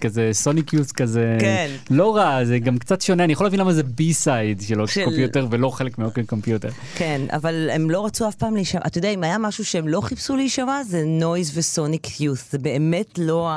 [0.00, 1.70] כזה Sonic Youth כזה, כן.
[1.90, 5.04] לא רע, זה גם קצת שונה, אני יכול להבין למה זה B-side של אוקי של-
[5.04, 6.68] Computer ולא חלק מ OK Computer.
[6.94, 8.80] כן, אבל הם לא רצו אף פעם להישמע.
[8.86, 12.52] אתה יודע, אם היה משהו שהם לא חיפשו להישמע, זה noise ו Sonic Youth.
[12.52, 13.50] זה באמת לא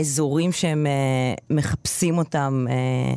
[0.00, 0.92] האזורים שהם אה,
[1.56, 2.66] מחפשים אותם.
[2.70, 3.14] אה,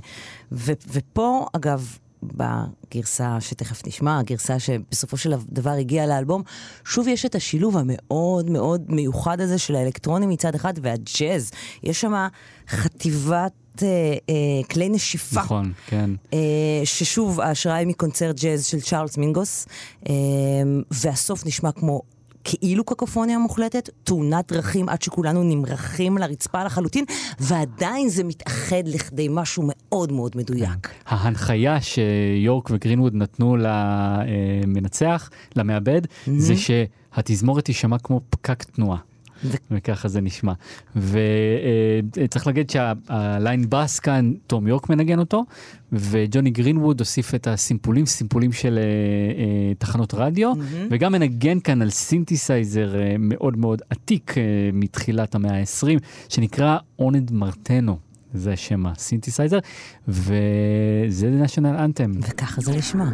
[0.52, 6.42] ו- ופה, אגב, בגרסה שתכף נשמע, הגרסה שבסופו של דבר הגיעה לאלבום,
[6.86, 11.52] שוב יש את השילוב המאוד מאוד מיוחד הזה של האלקטרוני מצד אחד והג'אז.
[11.84, 12.28] יש שם
[12.70, 13.54] חטיבת
[13.84, 13.88] אה,
[14.30, 15.40] אה, כלי נשיפה.
[15.40, 16.10] נכון, כן.
[16.34, 19.66] אה, ששוב, ההשראה היא מקונצרט ג'אז של צ'ארלס מינגוס,
[20.10, 20.14] אה,
[20.92, 22.02] והסוף נשמע כמו
[22.50, 27.06] כאילו קקופוניה מוחלטת, תאונת דרכים עד שכולנו נמרחים לרצפה לחלוטין,
[27.40, 30.90] ועדיין זה מתאחד לכדי משהו מאוד מאוד מדויק.
[31.08, 36.02] ההנחיה שיורק וגרינווד נתנו למנצח, למעבד,
[36.38, 38.98] זה שהתזמורת תישמע כמו פקק תנועה.
[39.72, 40.54] וככה זה נשמע.
[40.96, 45.46] וצריך להגיד שה line בס כאן, תום יורק מנגן אותו,
[45.92, 50.54] וג'וני גרינווד הוסיף את הסימפולים, סימפולים של אה, אה, תחנות רדיו,
[50.92, 54.36] וגם מנגן כאן על סינתסייזר אה, מאוד מאוד עתיק
[54.74, 57.98] מתחילת המאה ה-20, שנקרא Ondes Martenot.
[58.34, 59.60] זה שם הסינתסייזר,
[60.08, 63.10] וזה national anthem וככה זה נשמע.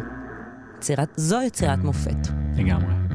[0.78, 2.28] יצירת, זו יצירת מופת.
[2.56, 3.05] לגמרי.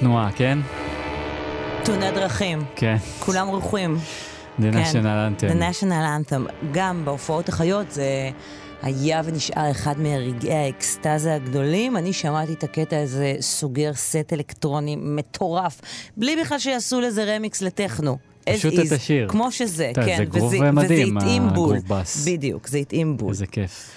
[0.00, 0.58] תנועה, כן?
[1.84, 2.96] תאונת דרכים, כן.
[3.18, 3.96] כולם רווחים.
[4.58, 4.82] The כן.
[4.82, 5.56] National The Anthem.
[5.56, 6.52] National Anthem.
[6.72, 8.30] גם בהופעות החיות זה
[8.82, 11.96] היה ונשאר אחד מרגעי האקסטזה הגדולים.
[11.96, 15.80] אני שמעתי את הקטע הזה סוגר סט אלקטרוני מטורף,
[16.16, 18.18] בלי בכלל שיעשו לזה רמיקס לטכנו.
[18.44, 19.28] פשוט את השיר.
[19.28, 20.16] כמו שזה, כן.
[20.16, 21.18] זה גרוב מדהים.
[21.18, 22.28] הגרוב בס.
[22.28, 23.30] בדיוק, זה התאים בול.
[23.30, 23.90] איזה כיף.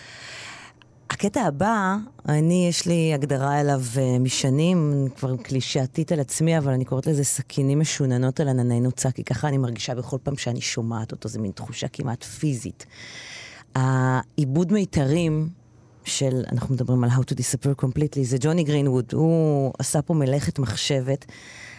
[1.26, 1.96] הקטע הבא,
[2.30, 7.24] אני, יש לי הגדרה אליו uh, משנים, כבר קלישאתית על עצמי, אבל אני קוראת לזה
[7.24, 11.42] סכינים משוננות על ענני נוצה, כי ככה אני מרגישה בכל פעם שאני שומעת אותו, זו
[11.42, 12.86] מין תחושה כמעט פיזית.
[13.76, 15.50] העיבוד מיתרים
[16.04, 20.60] של, אנחנו מדברים על How to Disappear Completely, זה ג'וני גרינווד, הוא עשה פה מלאכת
[20.60, 21.26] מחשבת.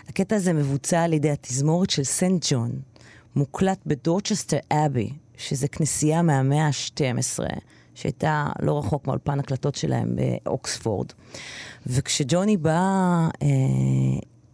[0.08, 2.72] הקטע הזה מבוצע על ידי התזמורת של סנט ג'ון,
[3.36, 7.44] מוקלט בדורצ'סטר אבי, שזה כנסייה מהמאה ה-12,
[7.94, 11.06] שהייתה לא רחוק מאולפן הקלטות שלהם באוקספורד.
[11.86, 13.48] וכשג'וני בא אה,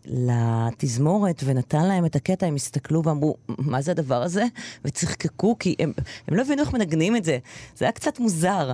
[0.05, 4.45] לתזמורת ונתן להם את הקטע, הם הסתכלו ואמרו, מה זה הדבר הזה?
[4.85, 5.93] וצחקקו, כי הם,
[6.29, 7.39] הם לא הבינו איך מנגנים את זה.
[7.77, 8.73] זה היה קצת מוזר.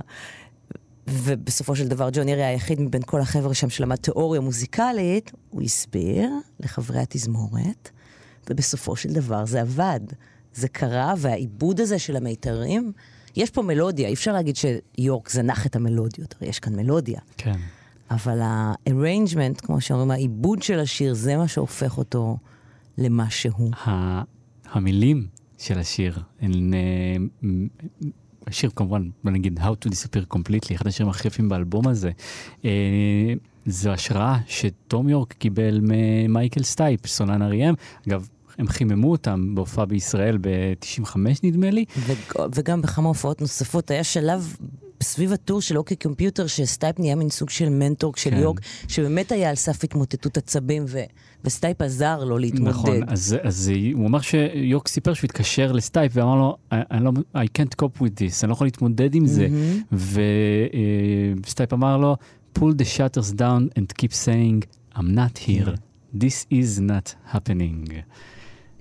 [1.09, 6.29] ובסופו של דבר ג'וני הרי היחיד מבין כל החבר'ה שם שלמד תיאוריה מוזיקלית, הוא הסביר
[6.59, 7.89] לחברי התזמורת,
[8.49, 9.99] ובסופו של דבר זה עבד.
[10.53, 12.91] זה קרה, והעיבוד הזה של המיתרים,
[13.37, 17.19] יש פה מלודיה, אי אפשר להגיד שיורק זנח את המלודיות, הרי יש כאן מלודיה.
[17.37, 17.57] כן.
[18.11, 22.37] אבל ה-arrangement, כמו שאומרים, העיבוד של השיר, זה מה שהופך אותו
[22.97, 23.71] למה שהוא.
[24.71, 25.27] המילים
[25.57, 26.73] של השיר, הן...
[26.73, 27.49] אה,
[28.47, 32.11] השיר כמובן, בוא נגיד, How to Disappear Completely, אחד השירים הכי יפים באלבום הזה.
[32.65, 33.33] אה,
[33.65, 37.73] זו השראה שתום יורק קיבל ממייקל סטייפ, סולן R.E.M..
[38.07, 41.85] אגב, הם חיממו אותם בהופעה בישראל ב-95 נדמה לי.
[41.97, 42.13] ו-
[42.55, 44.55] וגם בכמה הופעות נוספות, היה שלב
[45.03, 48.37] סביב הטור של OK Computer, שסטייפ נהיה מין סוג של מנטור של כן.
[48.37, 51.03] יורק, שבאמת היה על סף התמוטטות עצבים, ו-
[51.45, 52.69] וסטייפ עזר לו להתמודד.
[52.69, 57.11] נכון, אז, אז הוא אמר שיורק סיפר שהוא התקשר לסטייפ ואמר לו, I, I, לא,
[57.35, 59.47] I can't cope with this, אני לא יכול להתמודד עם זה.
[61.43, 62.15] וסטייפ אמר לו,
[62.59, 65.75] pull the shutters down and keep saying, I'm not here,
[66.23, 67.91] this is not happening.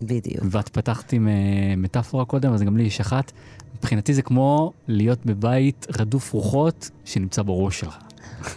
[0.02, 0.44] בדיוק.
[0.50, 3.32] ואת פתחת עם אה, מטאפורה קודם, אז גם לי יש אחת.
[3.78, 7.96] מבחינתי זה כמו להיות בבית רדוף רוחות שנמצא בראש שלך.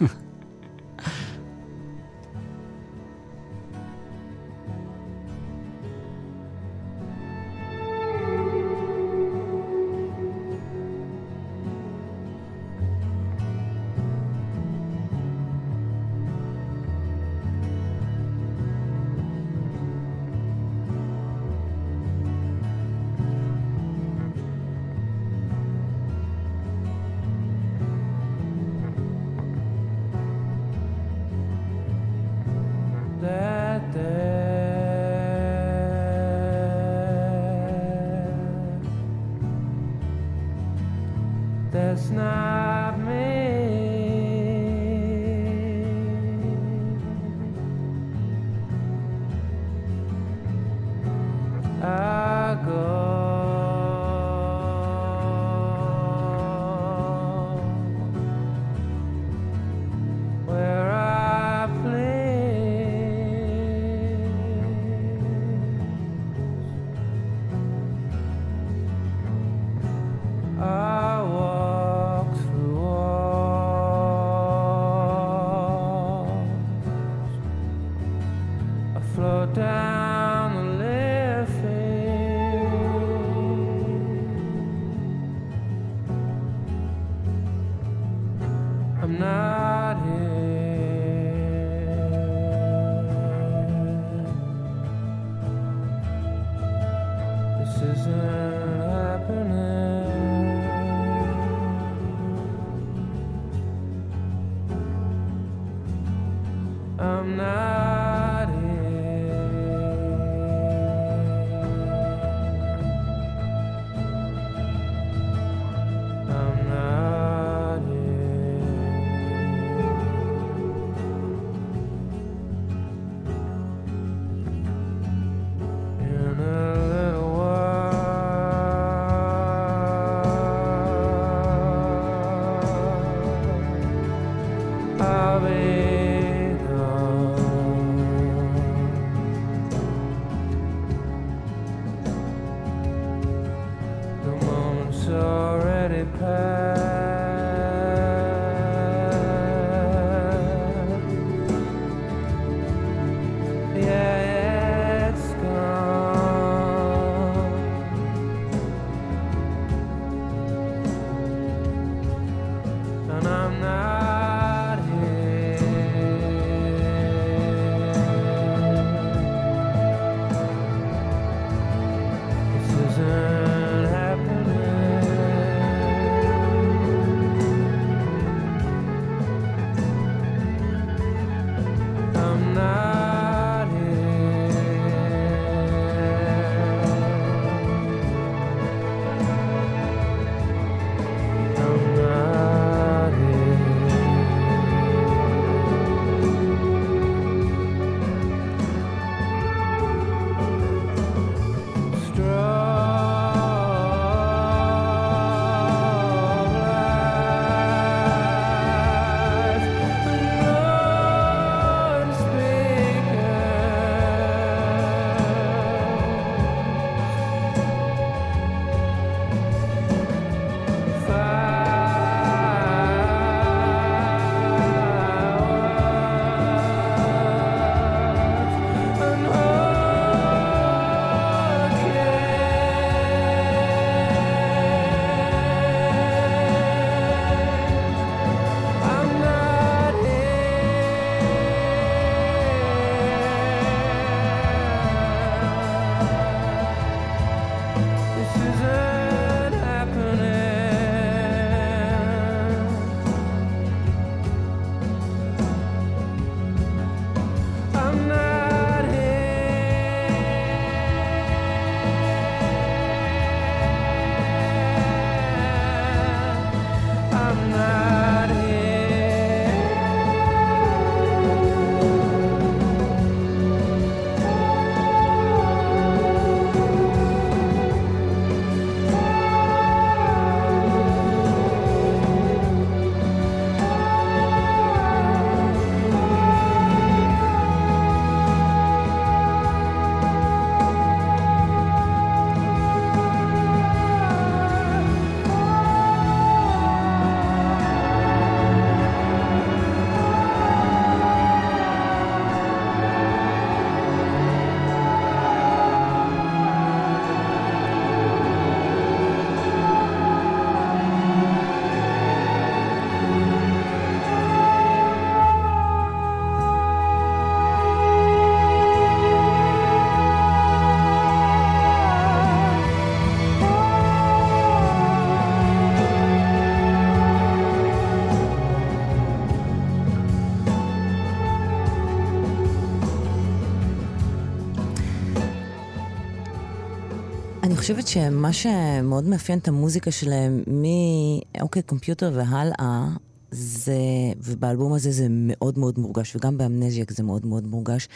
[337.60, 342.88] חושבת שמה שמאוד מאפיין את המוזיקה שלהם מאוקיי קומפיוטר והלאה,
[343.30, 343.78] זה,
[344.16, 347.88] ובאלבום הזה זה מאוד מאוד מורגש, וגם באמנזיאק זה מאוד מאוד מורגש,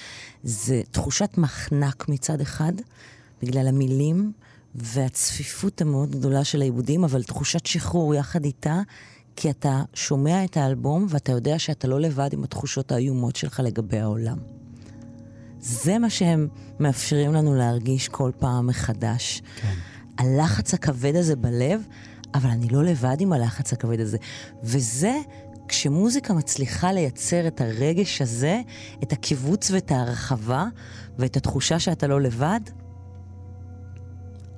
[0.42, 2.72] זה תחושת מחנק מצד אחד,
[3.42, 4.32] בגלל המילים
[4.74, 8.80] והצפיפות המאוד גדולה של העיבודים, אבל תחושת שחרור יחד איתה,
[9.36, 13.98] כי אתה שומע את האלבום ואתה יודע שאתה לא לבד עם התחושות האיומות שלך לגבי
[13.98, 14.38] העולם.
[15.64, 16.48] זה מה שהם
[16.80, 19.42] מאפשרים לנו להרגיש כל פעם מחדש.
[19.56, 19.74] כן.
[20.18, 21.86] הלחץ הכבד הזה בלב,
[22.34, 24.18] אבל אני לא לבד עם הלחץ הכבד הזה.
[24.62, 25.14] וזה,
[25.68, 28.60] כשמוזיקה מצליחה לייצר את הרגש הזה,
[29.02, 30.66] את הקיבוץ ואת ההרחבה,
[31.18, 32.60] ואת התחושה שאתה לא לבד,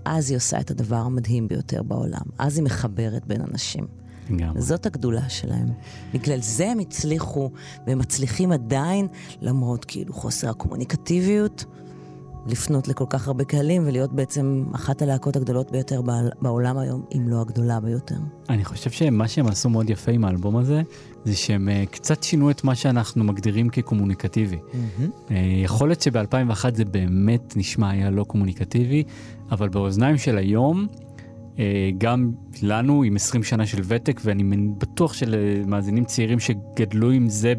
[0.05, 2.27] אז היא עושה את הדבר המדהים ביותר בעולם.
[2.39, 3.87] אז היא מחברת בין אנשים.
[4.31, 4.61] לגמרי.
[4.61, 5.68] זאת הגדולה שלהם.
[6.14, 7.51] בגלל זה הם הצליחו,
[7.87, 9.07] והם מצליחים עדיין,
[9.41, 11.64] למרות כאילו חוסר הקומוניקטיביות,
[12.47, 16.01] לפנות לכל כך הרבה קהלים ולהיות בעצם אחת הלהקות הגדולות ביותר
[16.41, 18.14] בעולם היום, אם לא הגדולה ביותר.
[18.49, 20.83] אני חושב שמה שהם עשו מאוד יפה עם האלבום הזה,
[21.24, 24.59] זה שהם אה, קצת שינו את מה שאנחנו מגדירים כקומוניקטיבי.
[25.31, 29.03] אה, יכול להיות שב-2001 זה באמת נשמע היה לא קומוניקטיבי,
[29.51, 30.87] אבל באוזניים של היום,
[31.99, 32.31] גם
[32.63, 37.55] לנו עם 20 שנה של ותק, ואני בטוח שלמאזינים צעירים שגדלו עם זה,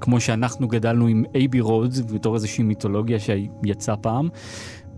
[0.00, 4.28] כמו שאנחנו גדלנו עם Abbey Road, בתור איזושהי מיתולוגיה שיצאה פעם,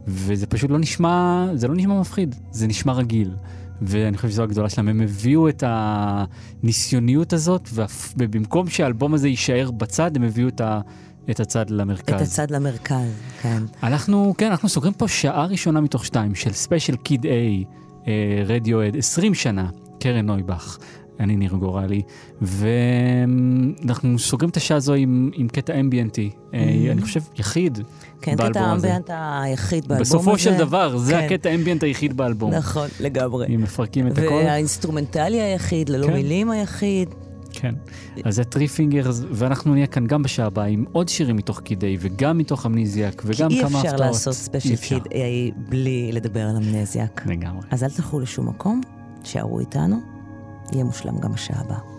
[0.07, 3.35] וזה פשוט לא נשמע, זה לא נשמע מפחיד, זה נשמע רגיל.
[3.83, 7.69] ואני חושב שזו הגדולה שלהם, הם הביאו את הניסיוניות הזאת,
[8.17, 10.81] ובמקום שהאלבום הזה יישאר בצד, הם הביאו את, ה,
[11.31, 12.15] את הצד למרכז.
[12.15, 13.63] את הצד למרכז, כן.
[13.83, 17.65] אנחנו, כן, אנחנו סוגרים פה שעה ראשונה מתוך שתיים של special Kid A,
[18.47, 19.69] רדיוהד, 20 שנה,
[20.01, 20.79] קרן נויבך,
[21.21, 22.03] אני ניר גורלי,
[22.43, 27.79] ואנחנו סוגרים את השעה הזו עם, עם קטע אמביאנטי, אה, אני חושב יחיד
[28.21, 28.93] כן, קטע באלבום הזה.
[28.93, 29.11] ה ambient
[29.43, 30.17] היחיד באלבום הזה.
[30.17, 31.25] בסופו של דבר, זה כן.
[31.25, 32.55] הקטע ambient היחיד באלבום.
[32.55, 33.47] נכון, לגמרי.
[33.55, 34.35] אם מפרקים את הכל.
[34.35, 36.13] והאינסטרומנטלי היחיד, ללא כן.
[36.13, 37.15] מילים היחיד.
[37.51, 37.75] כן.
[38.25, 41.97] אז זה Treefingers, ואנחנו נהיה כאן גם בשעה הבאה עם עוד שירים מתוך Kid A,
[42.01, 44.01] וגם מתוך Amnesiac, כי וגם אי כמה אפשר הפתעות.
[44.01, 44.99] לעשות אי special אפשר.
[44.99, 47.27] Kid איי בלי לדבר על אמנזיאק.
[47.27, 47.67] לגמרי.
[47.71, 48.81] אז אל תלכו לשום מקום,
[49.23, 49.97] תשארו איתנו,
[50.73, 51.98] יהיה מושלם גם השעה הבאה.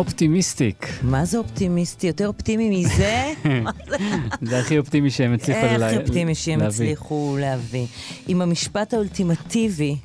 [0.00, 0.86] אופטימיסטיק.
[1.02, 2.06] מה זה אופטימיסטי?
[2.06, 3.32] יותר אופטימי מזה?
[4.50, 6.68] זה הכי אופטימי שהם הצליחו איך לה- אופטימי שהם להביא.
[6.86, 7.86] הצליחו להביא.
[8.28, 9.96] עם המשפט האולטימטיבי,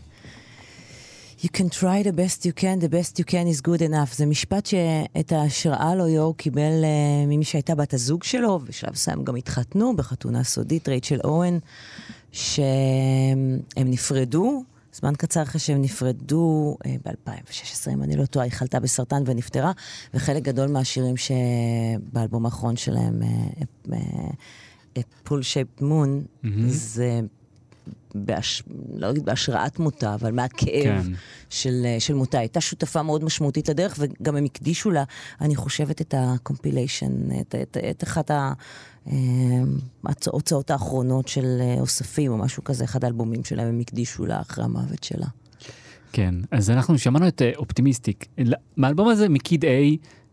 [1.43, 4.15] You can try the best you can, the best you can is good enough.
[4.15, 9.23] זה משפט שאת ההשראה לו יור קיבל uh, ממי שהייתה בת הזוג שלו, ובשלב מסוים
[9.23, 11.59] גם התחתנו בחתונה סודית, רייצ'ל אוהן,
[12.31, 12.55] שהם
[13.85, 14.63] נפרדו.
[14.99, 19.71] זמן קצר אחרי שהם נפרדו, אה, ב-2016, אם אני לא טועה, היא חלתה בסרטן ונפטרה,
[20.13, 23.21] וחלק גדול מהשירים שבאלבום האחרון שלהם,
[25.23, 26.23] Pool Shaped Moon,
[26.67, 27.19] זה
[28.15, 28.63] בהש...
[28.93, 31.11] לא אגיד בהשראת מותה, אבל מהכאב כן.
[31.49, 32.39] של, אה, של מותה.
[32.39, 35.03] הייתה שותפה מאוד משמעותית לדרך, וגם הם הקדישו לה,
[35.41, 38.53] אני חושבת, את ה compilation, את, את, את אחת ה-
[40.05, 44.63] ההוצאות האחרונות של אה, אוספים, או משהו כזה, אחד האלבומים שלהם, הם הקדישו לה אחרי
[44.63, 45.27] המוות שלה.
[46.11, 48.25] כן, אז אנחנו שמענו את אה, Optimistic.
[48.77, 49.67] מהאלבום הזה, מ Kid A,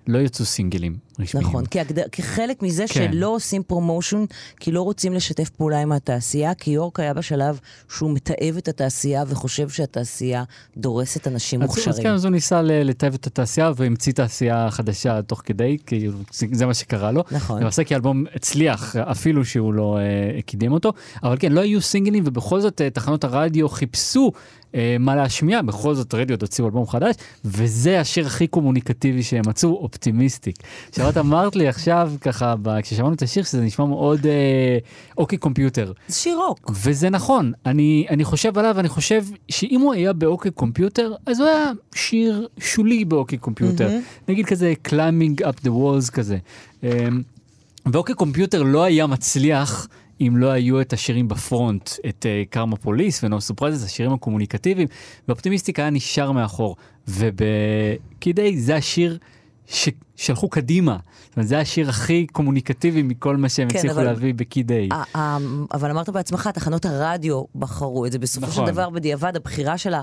[0.07, 1.47] לא יצאו סינגלים רשמיים.
[1.47, 2.09] נכון, כהגד...
[2.13, 3.13] כחלק מזה כן.
[3.13, 4.25] שלא עושים promotion,
[4.61, 9.25] כי לא רוצים לשתף פעולה עם התעשייה, כי יורק היה בשלב שהוא מתעב את התעשייה
[9.29, 10.45] וחושב שהתעשייה
[10.77, 12.03] דורסת אנשים אז, אז מוכשרים.
[12.03, 16.47] כן, אז הוא ניסה ל- לטייב את התעשייה והמציא תעשייה חדשה תוך כדי, כאילו זה,
[16.53, 17.25] זה מה שקרה לו.
[17.31, 17.61] נכון.
[17.61, 20.93] למעשה כי האלבום הצליח, אפילו שהוא לא אה, קידם אותו.
[21.23, 24.33] אבל כן, לא היו סינגלים ובכל זאת אה, תחנות הרדיו חיפשו
[24.75, 27.15] אה, מה להשמיע, בכל זאת רדיוהד הוציאו אלבום חדש,
[27.45, 30.57] וזה השיר הכי קומוניקטיבי שהם מצאו, Optimistic.
[30.89, 34.79] עכשיו את אמרת לי עכשיו, ככה, ב- כששמענו את השיר, שזה נשמע מאוד אה,
[35.19, 35.93] OK Computer.
[36.09, 36.71] זה שיר רוק.
[36.75, 41.41] וזה נכון, אני, אני חושב עליו, אני חושב שאם הוא היה ב OK Computer, אז
[41.41, 43.89] הוא היה שיר שולי ב OK Computer.
[43.89, 44.31] Mm-hmm.
[44.33, 46.39] נגיד כזה climbing up the walls כזה.
[46.83, 46.89] אמ,
[47.93, 49.89] ו-OK Computer לא היה מצליח
[50.29, 54.89] אם לא היו את השירים בפרונט, את Karma Police ו-No Surprises, השירים הקומוניקטיביים,
[55.29, 56.77] ו-Optimistic היה נשאר מאחור.
[57.09, 59.19] ובקיד איי זה השיר
[59.67, 60.97] ששלחו קדימה.
[61.29, 64.89] זאת אומרת, זה השיר הכי קומוניקטיבי מכל מה שהם כן, הצליחו אבל- להביא בקיד איי.
[64.93, 65.39] ה- ה-
[65.75, 68.19] אבל אמרת בעצמך, תחנות הרדיו בחרו את זה.
[68.19, 68.67] בסופו נכון.
[68.67, 69.95] של דבר, בדיעבד, הבחירה של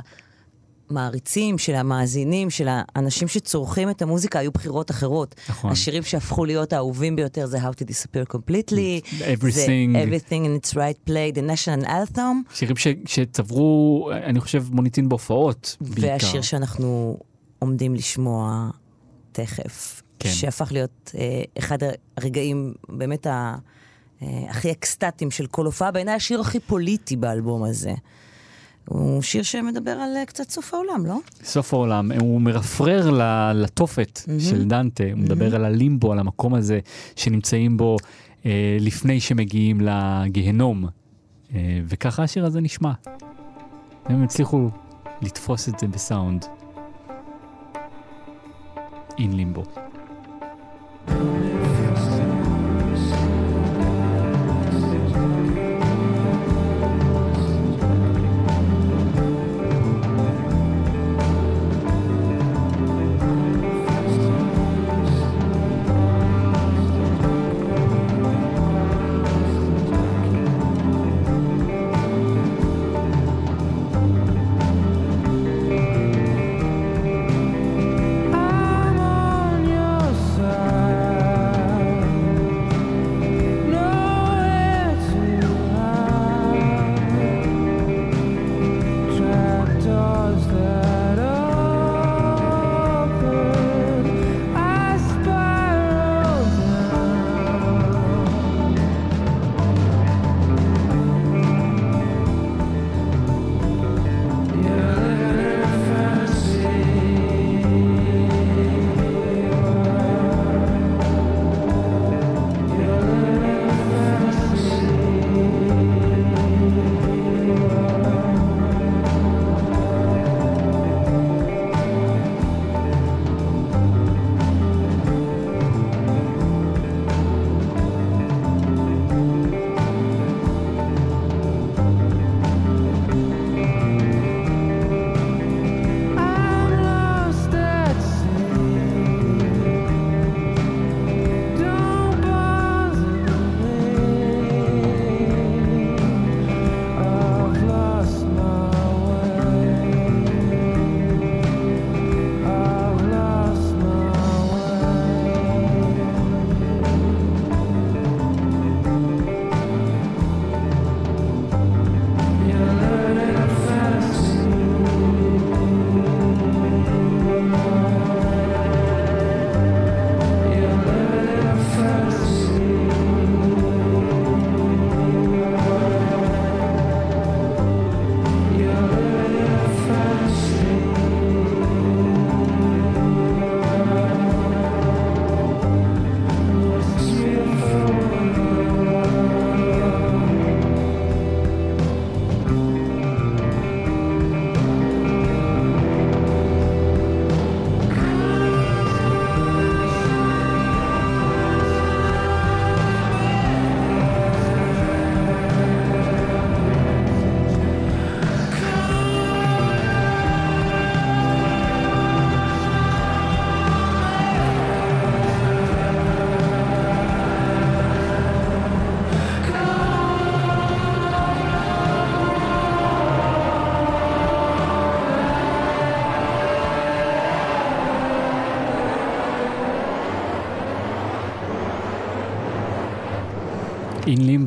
[0.89, 5.35] המעריצים, של המאזינים, של האנשים שצורכים את המוזיקה, היו בחירות אחרות.
[5.49, 5.71] נכון.
[5.71, 9.95] השירים שהפכו להיות האהובים ביותר זה How to Disappear Completely, זה Everything.
[9.95, 15.77] Everything in Its Right Place, The National Anthem, שירים ש, שצברו, אני חושב, מוניטין בהופעות
[15.81, 16.01] בעיקר.
[16.01, 17.17] והשיר שאנחנו
[17.59, 18.69] עומדים לשמוע
[19.31, 20.29] תכף, כן.
[20.29, 21.77] שהפך להיות אה, אחד
[22.17, 23.55] הרגעים באמת ה,
[24.21, 27.93] אה, הכי אקסטטיים של כל הופעה, בעיניי השיר הכי פוליטי באלבום הזה.
[28.89, 31.17] הוא שיר שמדבר על אה, קצת סוף העולם, לא?
[31.43, 33.11] סוף העולם, הוא מרפרר
[33.53, 36.79] לתופת של דנטה, הוא מדבר על הלימבו, על המקום הזה
[37.15, 37.97] שנמצאים בו
[38.45, 40.85] אה, לפני שמגיעים לגיהנום.
[41.55, 42.91] אה, וככה השיר הזה נשמע.
[44.05, 44.69] הם הצליחו
[45.21, 46.45] לתפוס את זה בסאונד.
[49.17, 49.63] אין לימבו.
[51.07, 51.48] I'm on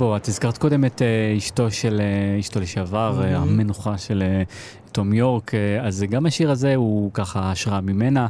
[0.02, 4.22] לימבו, את הזכרת קודם את אה, אשתו של, אה, אשתו לשעבר, אה, המנוחה של
[4.92, 5.52] תום יורק,
[5.82, 8.26] אז גם השיר הזה הוא ככה השראה ממנה.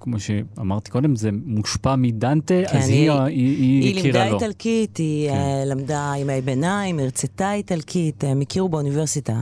[0.00, 4.30] כמו שאמרתי קודם, זה מושפע מדנטה, כן, אז היא- היא, היא, היא, היא הכירה לימדה
[4.30, 4.40] לו.
[4.40, 5.62] איטלקית, היא כן.
[5.66, 9.34] למדה ימי ביניים, הרצתה איטלקית, הם הכירו באוניברסיטה,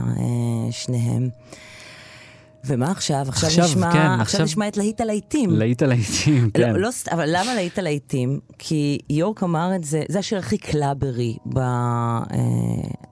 [0.71, 1.29] שניהם.
[2.65, 3.25] ומה עכשיו?
[3.27, 5.49] עכשיו, עכשיו, נשמע, כן, עכשיו עכשיו- נשמע את להיט הלהיטים.
[5.51, 6.73] להיט הלהיטים, כן.
[6.73, 8.39] לא, לא, אבל למה להיט הלהיטים?
[8.59, 11.37] כי יורק אמר את זה, זה השיר הכי קלאברי.
[11.45, 11.65] ב, אה,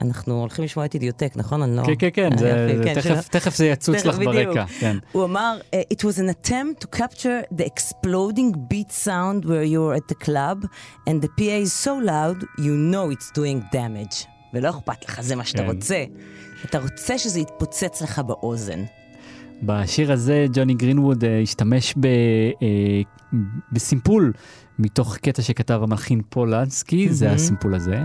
[0.02, 1.62] אנחנו הולכים לשמוע את אידיוטק, נכון?
[1.64, 1.84] אני לא...
[1.84, 4.34] כן, כן, כן, אה, זה, יופי, זה כן, תכף, שלא- תכף זה יצוץ לך בדיוק.
[4.48, 4.98] ברקע, כן.
[5.12, 9.98] הוא אמר, אה, It was an attempt to capture the exploding beat sound where you're
[9.98, 10.66] at the club,
[11.10, 14.26] and the PA is so loud, you know it's doing damage.
[14.54, 15.70] ולא אכפת לך, זה מה שאתה כן.
[15.70, 16.04] רוצה.
[16.66, 18.84] אתה רוצה שזה יתפוצץ לך באוזן.
[19.64, 22.06] בשיר הזה ג'וני גרינווד אה, השתמש ב,
[22.62, 23.02] אה,
[23.72, 24.34] בסימפול
[24.80, 27.36] מתוך קטע שכתב המלחין פול לנסקי, זה מהמם.
[27.36, 28.04] הסימפול הזה.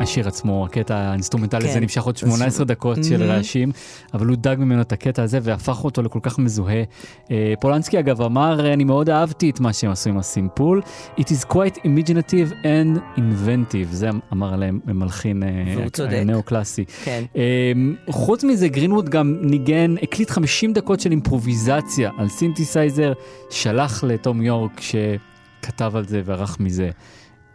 [0.00, 1.68] השיר עצמו, הקטע האינסטרומנטלי כן.
[1.68, 3.30] הזה נמשך עוד 18 דקות של מהמם.
[3.30, 3.72] רעשים,
[4.14, 6.82] אבל הוא דג ממנו את הקטע הזה והפך אותו לכל כך מזוהה.
[7.30, 10.82] אה, פול לנסקי אגב אמר, אני מאוד אהבתי את מה שהם עשו עם הסימפול.
[11.20, 16.24] It is quite imaginative and inventive, זה אמר עליהם מלחין אה.
[16.24, 16.84] נאו-קלאסי.
[17.04, 17.24] כן.
[17.34, 23.12] אמ, חוץ מזה, גרינווד גם ניגן, הקליט 50 דקות של אימפרוביזציה על סינתסייזר,
[23.50, 26.90] שלח לתום יורק שכתב על זה וערך מזה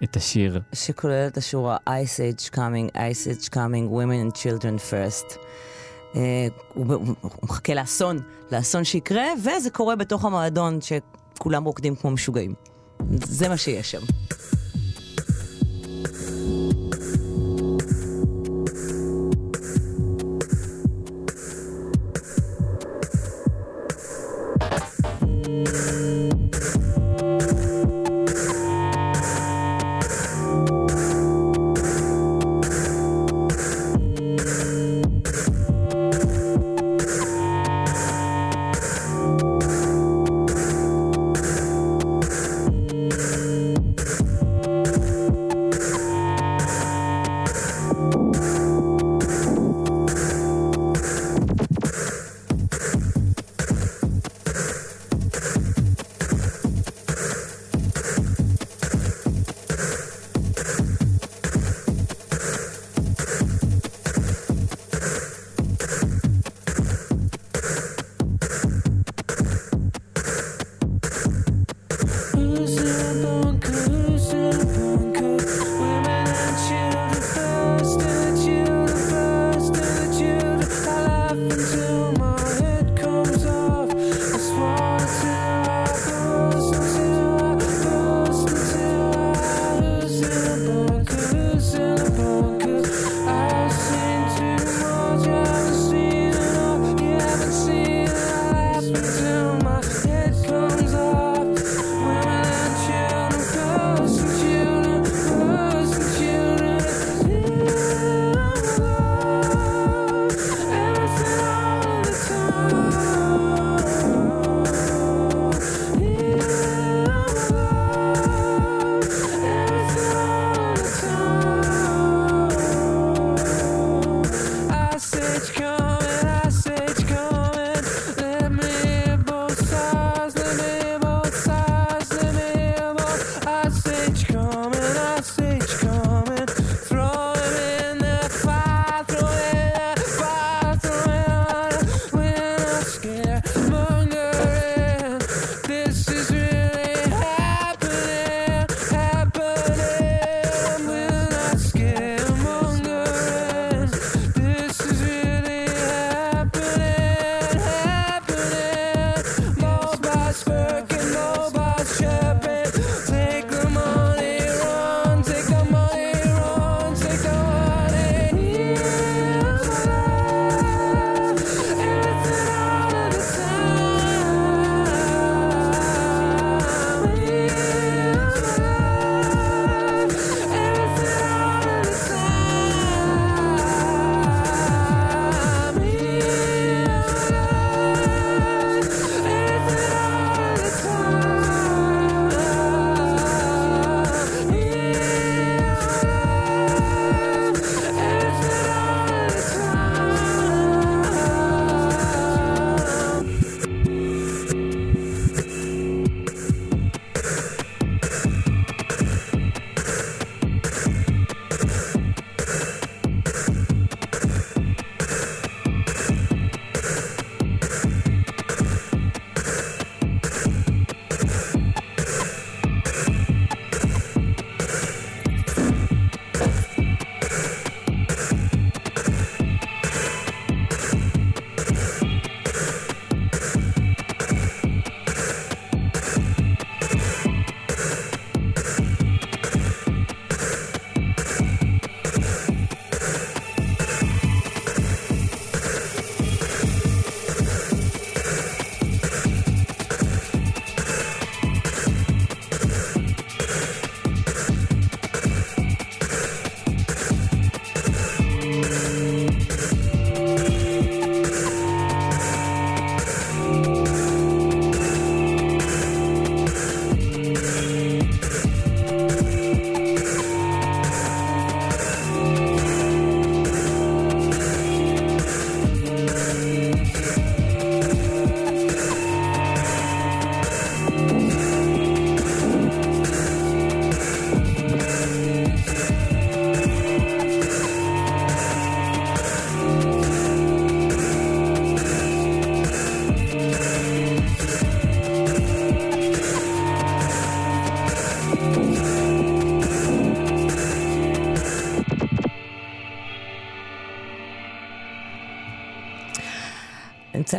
[0.03, 0.61] את השיר.
[0.73, 5.37] שכולל את השורה Ice Age coming, Ice Age coming, women and children first.
[6.15, 6.21] אה,
[6.73, 8.19] הוא הוא- הוא מחכה לאסון,
[8.51, 12.53] לאסון שיקרה, וזה קורה בתוך המועדון שכולם רוקדים כמו משוגעים.
[13.13, 14.01] זה מה שיש שם.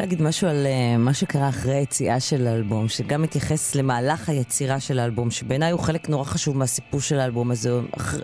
[0.03, 4.99] להגיד משהו על אה, מה שקרה אחרי היציאה של האלבום, שגם מתייחס למהלך היצירה של
[4.99, 7.81] האלבום, שבעיניי הוא חלק נורא חשוב מהסיפור של האלבום הזה.
[7.97, 8.15] אח...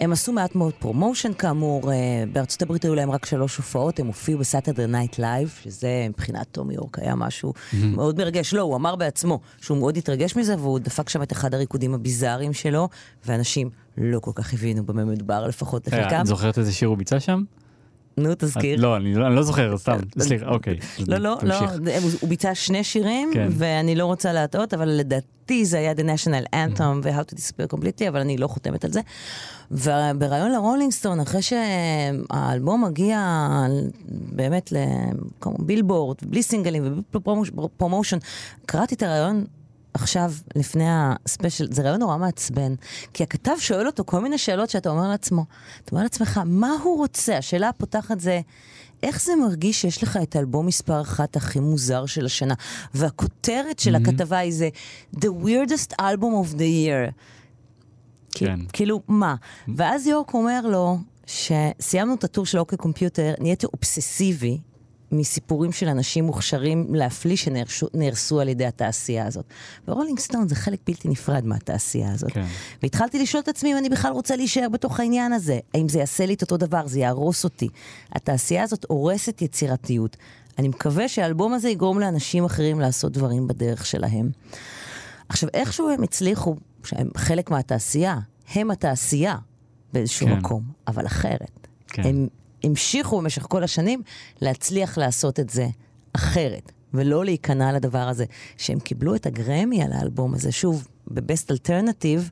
[0.00, 1.94] הם עשו מעט מאוד פרומושן כאמור, אה,
[2.32, 6.74] בארצות הברית היו להם רק שלוש הופעות, הם הופיעו בסאטרדר נייט לייב, שזה מבחינת תום
[6.74, 8.54] יורק היה משהו מאוד מרגש.
[8.54, 12.52] לא, הוא אמר בעצמו שהוא מאוד התרגש מזה, והוא דפק שם את אחד הריקודים הביזאריים
[12.52, 12.88] שלו,
[13.26, 16.14] ואנשים לא כל כך הבינו במה מדובר, לפחות לחלקם.
[16.14, 17.42] אה, את זוכרת איזה שיר הוא ביצע שם?
[18.18, 18.80] נו, תזכיר.
[18.80, 20.78] לא, אני לא לא זוכר, סתם, סליחה, אוקיי.
[21.06, 21.54] לא, לא, לא,
[22.20, 23.48] הוא ביצע שני שירים, כן.
[23.50, 28.08] ואני לא רוצה להטעות, אבל לדעתי זה היה The National Anthem ו-How to Disappear Completely,
[28.08, 29.00] אבל אני לא חותמת על זה.
[29.70, 33.48] ובריאיון לרולינג סטון, אחרי שהאלבום מגיע
[34.08, 34.72] באמת
[35.58, 37.02] לבילבורד, בלי סינגלים ובלי
[37.76, 38.18] פרומושן,
[38.66, 39.44] קראתי את הריאיון
[39.94, 42.74] עכשיו, לפני הספיישל, זה ריאיון נורא מעצבן,
[43.14, 45.44] כי הכתב שואל אותו כל מיני שאלות שאתה אומר לעצמו,
[45.84, 47.38] אתה אומר לעצמך, מה הוא רוצה?
[47.38, 48.40] השאלה הפותחת זה,
[49.02, 52.54] איך זה מרגיש שיש לך את האלבום מספר אחת הכי מוזר של השנה?
[52.94, 54.68] והכותרת של הכתבה היא זה,
[55.16, 57.12] The weirdest album of the year.
[58.30, 58.60] כן.
[58.72, 59.34] כאילו, מה?
[59.76, 64.58] ואז יורק אומר לו, שסיימנו את הטור של אוקיי קומפיוטר, נהייתי אובססיבי
[65.12, 69.44] מסיפורים של אנשים מוכשרים להפליא שנהרסו על ידי התעשייה הזאת.
[69.88, 72.32] ורולינג סטון זה חלק בלתי נפרד מהתעשייה הזאת.
[72.32, 72.44] כן.
[72.82, 75.58] והתחלתי לשאול את עצמי אם אני בכלל רוצה להישאר בתוך העניין הזה.
[75.74, 77.68] האם זה יעשה לי את אותו דבר, זה יהרוס אותי.
[78.12, 80.16] התעשייה הזאת הורסת יצירתיות.
[80.58, 84.30] אני מקווה שהאלבום הזה יגרום לאנשים אחרים לעשות דברים בדרך שלהם.
[85.28, 88.18] עכשיו, איכשהו הם הצליחו, שהם חלק מהתעשייה,
[88.54, 89.36] הם התעשייה
[89.92, 90.32] באיזשהו כן.
[90.32, 91.66] מקום, אבל אחרת.
[91.88, 92.02] כן.
[92.02, 92.28] הם
[92.64, 94.02] המשיכו במשך כל השנים
[94.40, 95.66] להצליח לעשות את זה
[96.12, 98.24] אחרת, ולא להיכנע לדבר הזה.
[98.56, 102.30] שהם קיבלו את הגרמי על האלבום הזה, שוב, ב-Best Alternative,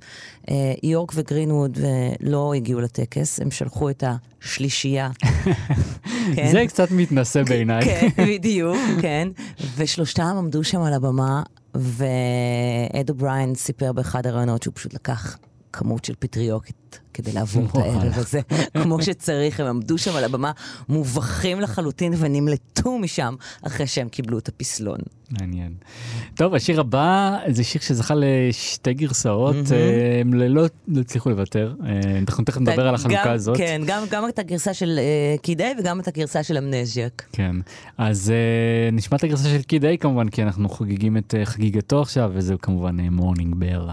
[0.51, 5.11] אה, יורק וגרינווד אה, לא הגיעו לטקס, הם שלחו את השלישייה.
[6.37, 6.51] כן?
[6.53, 7.85] זה קצת מתנשא בעיניי.
[7.85, 9.29] כן, בדיוק, כן.
[9.77, 11.43] ושלושתם עמדו שם על הבמה,
[11.75, 15.39] ואד אובריין סיפר באחד הראיונות שהוא פשוט לקח
[15.73, 17.77] כמות של פטריות כדי לעבור את.
[17.77, 18.41] הערב הזה,
[18.83, 19.61] כמו שצריך.
[19.61, 20.53] הם עמדו שם על הבמה
[20.89, 24.99] מובכים לחלוטין ונמלטו משם אחרי שהם קיבלו את הפסלון.
[25.31, 25.75] מעניין.
[26.35, 31.75] טוב, השיר הבא זה שיר שזכה לשתי גרסאות, אה, הם לא לא הצליחו לוותר.
[31.87, 33.57] אה, אנחנו תכף נדבר על החלוקה הזאת.
[33.57, 37.23] כן, גם, את הגרסה של אה, קיד איי וגם את הגרסה של אמנזיאק.
[37.33, 37.57] כן,
[37.99, 38.33] אז
[38.93, 43.01] נשמע את הגרסה של קיד איי כמובן, כי אנחנו חוגגים את חגיגתו עכשיו, וזה כמובן
[43.01, 43.91] Morning Bell.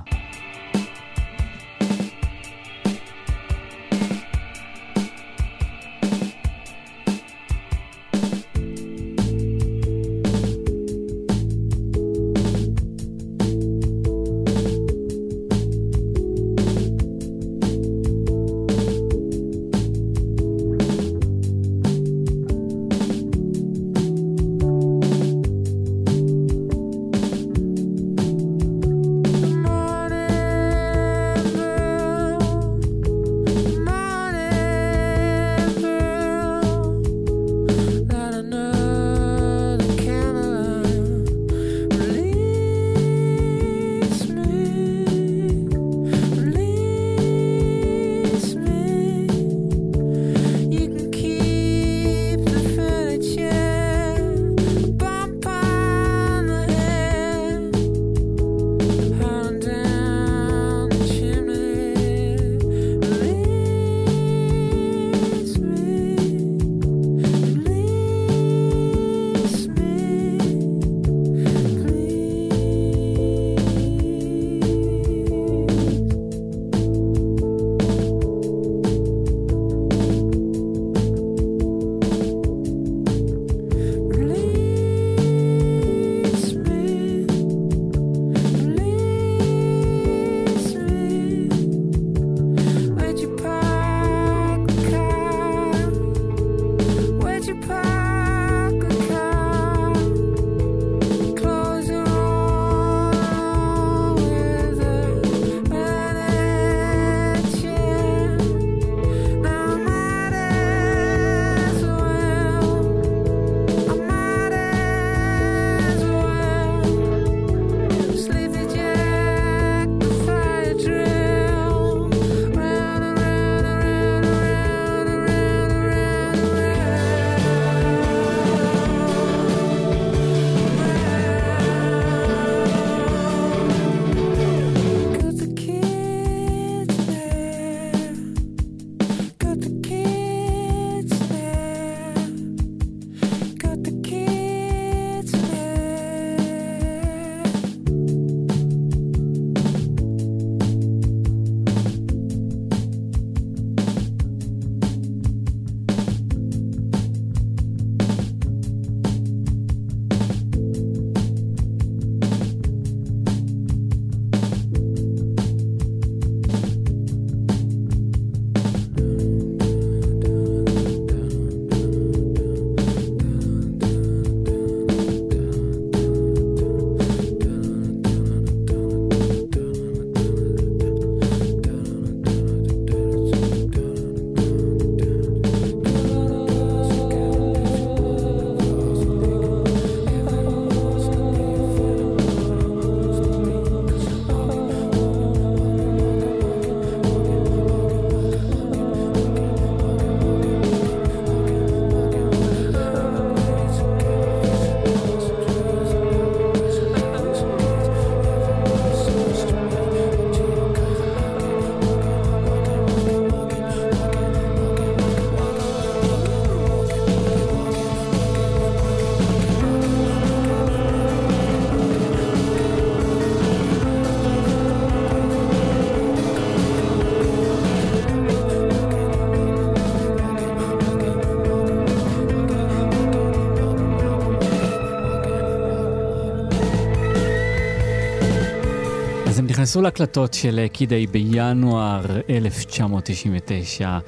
[239.73, 243.99] נכנסו להקלטות של קידיי בינואר 1999.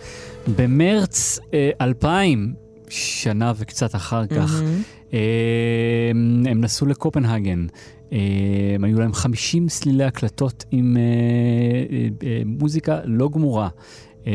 [0.58, 2.54] במרץ אה, 2000,
[2.90, 4.62] שנה וקצת אחר כך,
[5.14, 5.20] אה,
[6.52, 7.68] הם נסעו לקופנהגן.
[8.14, 8.18] אה,
[8.84, 13.70] היו להם 50 סלילי הקלטות עם אה, אה, אה, מוזיקה לא גמורה.
[14.28, 14.32] אה,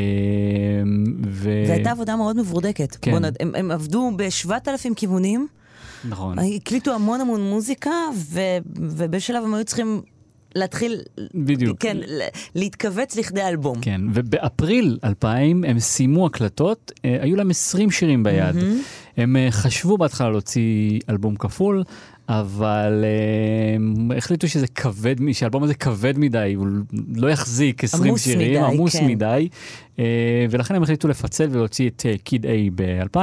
[1.26, 1.64] ו...
[1.66, 2.96] זו הייתה עבודה מאוד מבורדקת.
[3.02, 3.10] כן.
[3.10, 3.36] בוא נד...
[3.40, 5.46] הם, הם עבדו ב-7,000 כיוונים,
[6.08, 6.38] נכון.
[6.38, 8.40] הקליטו המון המון מוזיקה, ו...
[8.76, 10.02] ובשלב הם היו צריכים
[10.54, 11.00] להתחיל,
[11.34, 11.80] בדיוק.
[11.80, 11.96] כן,
[12.54, 13.80] להתכווץ לכדי אלבום.
[13.80, 18.56] כן, ובאפריל 2000 הם סיימו הקלטות, אה, היו להם 20 שירים ביד.
[19.16, 21.82] הם אה, חשבו בהתחלה להוציא אלבום כפול,
[22.28, 26.66] אבל אה, הם החליטו שזה כבד, שהאלבום הזה כבד מדי, הוא
[27.14, 29.06] לא יחזיק 20 עמוס שירים, מדי, עמוס כן.
[29.06, 29.48] מדי,
[30.50, 33.18] ולכן הם החליטו לפצל ולהוציא את קיד איי ב-2000,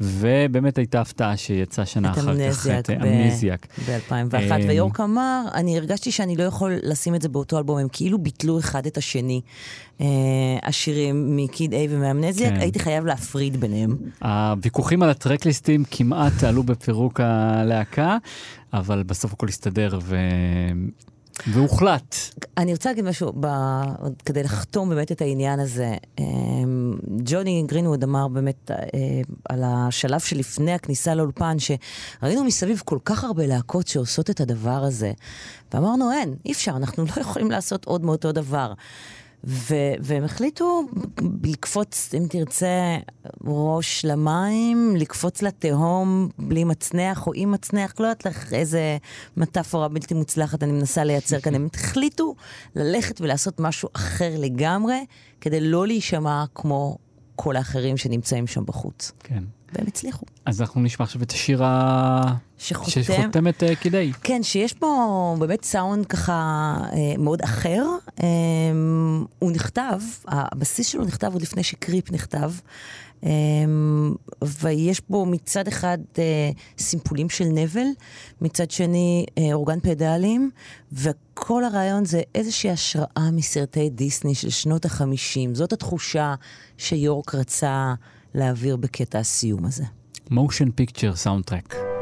[0.00, 3.66] ובאמת הייתה הפתעה שיצא שנה אחר כך, את ב- אמנזיאק.
[3.88, 7.88] ב-2001, אמ, ויורק אמר, אני הרגשתי שאני לא יכול לשים את זה באותו אלבום, הם
[7.92, 9.40] כאילו ביטלו אחד את השני.
[10.00, 10.06] אה,
[10.62, 12.60] השירים מקיד איי ומאמנזיאק, כן.
[12.60, 13.96] הייתי חייב להפריד ביניהם.
[14.22, 18.16] הוויכוחים על הטרקליסטים כמעט עלו בפירוק הלהקה,
[18.72, 20.16] אבל בסוף הכל הסתדר ו...
[21.46, 22.16] והוחלט.
[22.56, 23.46] אני רוצה להגיד משהו, ב...
[24.24, 25.94] כדי לחתום באמת את העניין הזה.
[26.18, 26.94] אמ,
[27.24, 28.76] ג'וני גרינווד אמר באמת אה,
[29.48, 35.12] על השלב שלפני הכניסה לאולפן, שראינו מסביב כל כך הרבה להקות שעושות את הדבר הזה,
[35.74, 38.72] ואמרנו, אין, אי אפשר, אנחנו לא יכולים לעשות עוד מאותו דבר.
[39.46, 40.82] ו- והם החליטו
[41.44, 42.96] לקפוץ, אם תרצה,
[43.44, 48.96] ראש למים, לקפוץ לתהום בלי מצנח או עם מצנח, לא יודעת לך איזה
[49.36, 51.54] מטאפורה בלתי מוצלחת אני מנסה לייצר כאן.
[51.54, 52.34] הם החליטו
[52.74, 55.04] ללכת ולעשות משהו אחר לגמרי,
[55.40, 56.98] כדי לא להישמע כמו
[57.36, 59.12] כל האחרים שנמצאים שם בחוץ.
[59.18, 59.44] כן.
[59.72, 60.26] והם הצליחו.
[60.46, 62.34] אז אנחנו נשמע עכשיו את השיר ה...
[62.64, 64.12] שחותם, את אה, קידי.
[64.22, 67.84] כן, שיש בו באמת סאונד ככה אה, מאוד אחר.
[68.22, 68.26] אה,
[69.38, 72.50] הוא נכתב, הבסיס שלו נכתב עוד לפני שקריפ נכתב.
[73.24, 73.30] אה,
[74.60, 77.86] ויש בו מצד אחד אה, סימפולים של נבל,
[78.40, 80.50] מצד שני אורגן פדלים,
[80.92, 85.54] וכל הרעיון זה איזושהי השראה מסרטי דיסני של שנות החמישים.
[85.54, 86.34] זאת התחושה
[86.78, 87.94] שיורק רצה
[88.34, 89.84] להעביר בקטע הסיום הזה.
[90.30, 91.74] מושן פיקצ'ר סאונדטרק.
[91.74, 91.93] Red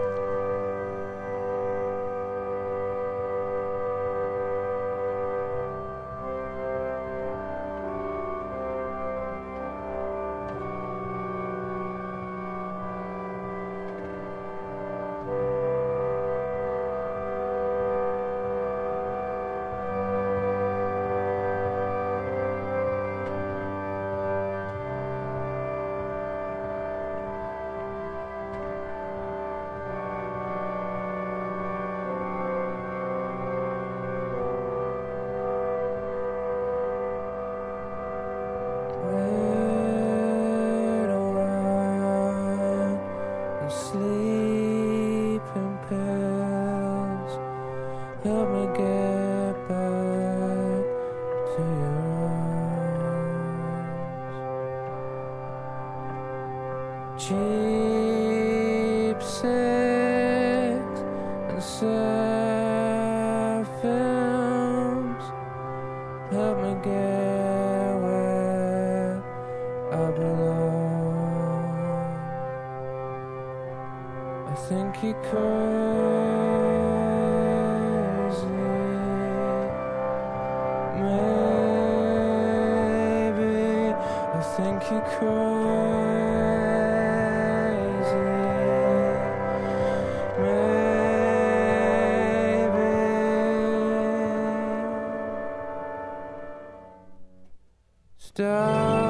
[98.34, 99.01] stars.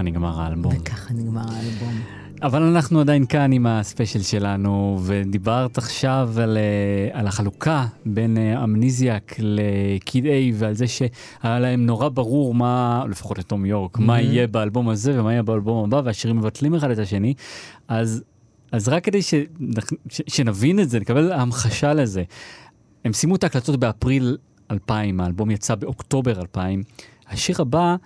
[0.00, 0.72] וככה נגמר האלבום.
[0.76, 2.00] וככה נגמר האלבום.
[2.42, 8.64] אבל אנחנו עדיין כאן עם הספיישל שלנו, ודיברת עכשיו על, אה, על החלוקה בין אה,
[8.64, 14.02] אמניזיאק לקיד איי, ועל זה שהיה להם נורא ברור מה, לפחות לתום יורק, mm-hmm.
[14.02, 17.34] מה יהיה באלבום הזה ומה יהיה באלבום הבא, והשירים מבטלים אחד את השני.
[17.88, 18.22] אז,
[18.72, 19.34] אז רק כדי ש,
[20.08, 22.22] ש, שנבין את זה, נקבל המחשה לזה.
[23.04, 24.36] הם סיימו את ההקלטות באפריל
[24.70, 26.82] 2000, האלבום יצא באוקטובר 2000.
[27.30, 27.96] השיר הבא,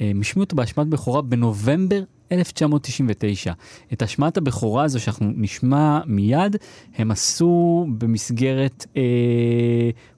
[0.00, 2.02] הם השמיעו אותו בהשמעת בכורה בנובמבר
[2.32, 3.52] 1999.
[3.92, 6.56] את השמעת הבכורה הזו שאנחנו נשמע מיד,
[6.96, 9.02] הם עשו במסגרת אה,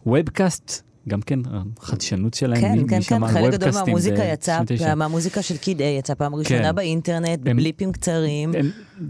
[0.07, 0.82] ובקאסט.
[1.09, 1.40] גם כן,
[1.78, 4.94] החדשנות שלהם, כן, מי, כן, מי כן, חלק גדול מהמוזיקה יצא, 99.
[4.94, 6.74] מהמוזיקה של קיד איי יצא פעם ראשונה כן.
[6.74, 8.53] באינטרנט, הם- בבליפים קצרים.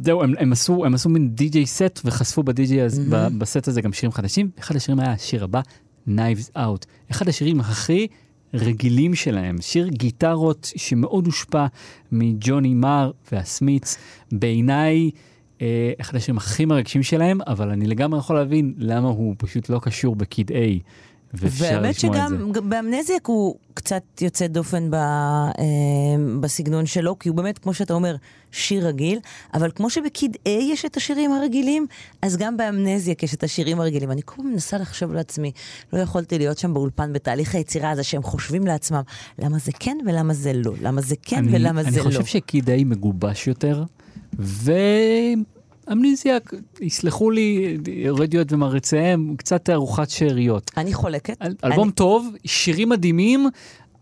[0.03, 2.89] זהו, הם, הם, עשו, הם עשו מין די.ג'יי סט וחשפו בדי.ג'יי.
[3.11, 4.51] ב- בסט הזה גם שירים חדשים.
[4.59, 5.61] אחד השירים היה השיר הבא,
[6.09, 6.85] Knives Out.
[7.11, 8.07] אחד השירים הכי
[8.55, 11.67] רגילים שלהם, שיר גיטרות שמאוד הושפע
[12.13, 13.97] מג'וני מר והסמיץ.
[14.33, 15.11] בעיניי,
[15.63, 19.79] אה, אחד השירים הכי מרגשים שלהם, אבל אני לגמרי יכול להבין למה הוא פשוט לא
[19.83, 20.81] קשור בקיד איי.
[21.35, 21.95] והאמת.
[21.95, 25.53] שגם גם באמנזיאק הוא קצת יוצא דופן ב, אה,
[26.41, 28.17] בסגנון שלו, כי הוא באמת, כמו שאתה אומר,
[28.53, 29.19] שיר רגיל,
[29.55, 31.87] אבל כמו שבקיד A יש את השירים הרגילים,
[32.23, 34.11] אז גם באמנזיאק יש את השירים הרגילים.
[34.11, 35.53] אני כל הזמן מנסה לחשוב לעצמי,
[35.93, 39.03] לא יכולתי להיות שם באולפן בתהליך היצירה הזה, שהם חושבים לעצמם,
[39.39, 42.05] למה זה כן ולמה זה לא, למה זה כן אני, ולמה אני זה לא.
[42.05, 43.85] חושב שקיד איי מגובש יותר,
[45.89, 47.79] ואמניזיאק, יסלחו לי,
[48.19, 50.71] רדיואט ומעריציהם, קצת ארוחת שאריות.
[50.77, 51.43] אני חולקת.
[51.43, 53.49] אל- אלבום אני, טוב, שירים מדהימים,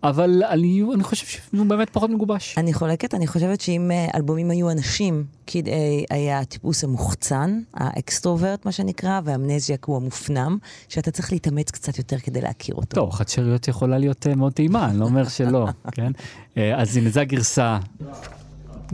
[0.03, 2.55] אבל אני, אני חושב שהוא באמת פחות מגובש.
[2.59, 5.71] אני חולקת, אני חושבת שאם אה, אלבומים היו אנשים, קיד A
[6.11, 10.59] היה הטיפוס המוחצן, ה-extrovert מה שנקרא, ואמנזיאק הוא המופנם,
[10.89, 12.87] שאתה צריך להתאמץ קצת יותר כדי להכיר אותו.
[12.87, 16.13] טוב, ארוחת שאריות יכולה להיות אה, מאוד טעימה, אני לא אומר שלא, כן?
[16.57, 17.79] אה, אז הנה, זו הגרסה.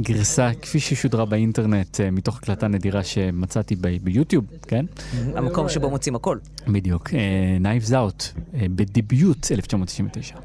[0.03, 4.85] גרסה כפי ששודרה באינטרנט אה, מתוך הקלטה נדירה שמצאתי ביוטיוב, כן?
[5.35, 6.39] המקום שבו מוצאים הכל.
[6.69, 10.37] בדיוק, אה, Knives Out, אה, ב-debut 1999.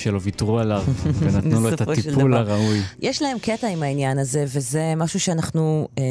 [0.00, 0.84] שלו, ויתרו עליו,
[1.20, 2.34] ונתנו לו את הטיפול.
[2.34, 2.80] הראוי.
[3.00, 6.02] יש להם קטע עם העניין הזה, וזה משהו שאנחנו, אה,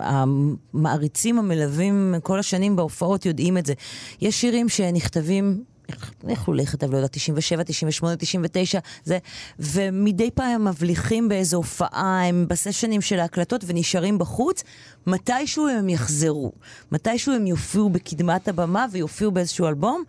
[0.00, 3.74] המעריצים המלווים כל השנים בהופעות יודעים את זה.
[4.20, 5.64] יש שירים שנכתבים...
[5.92, 9.18] איך יכלו להיכתב, לא יודעת, 97, 98, 99, זה,
[9.58, 14.62] ומדי פעם הם מבליחים באיזו הופעה, הם בסשנים של ההקלטות ונשארים בחוץ,
[15.06, 16.52] מתישהו הם יחזרו.
[16.92, 20.02] מתישהו הם יופיעו בקדמת הבמה ויופיעו באיזשהו אלבום,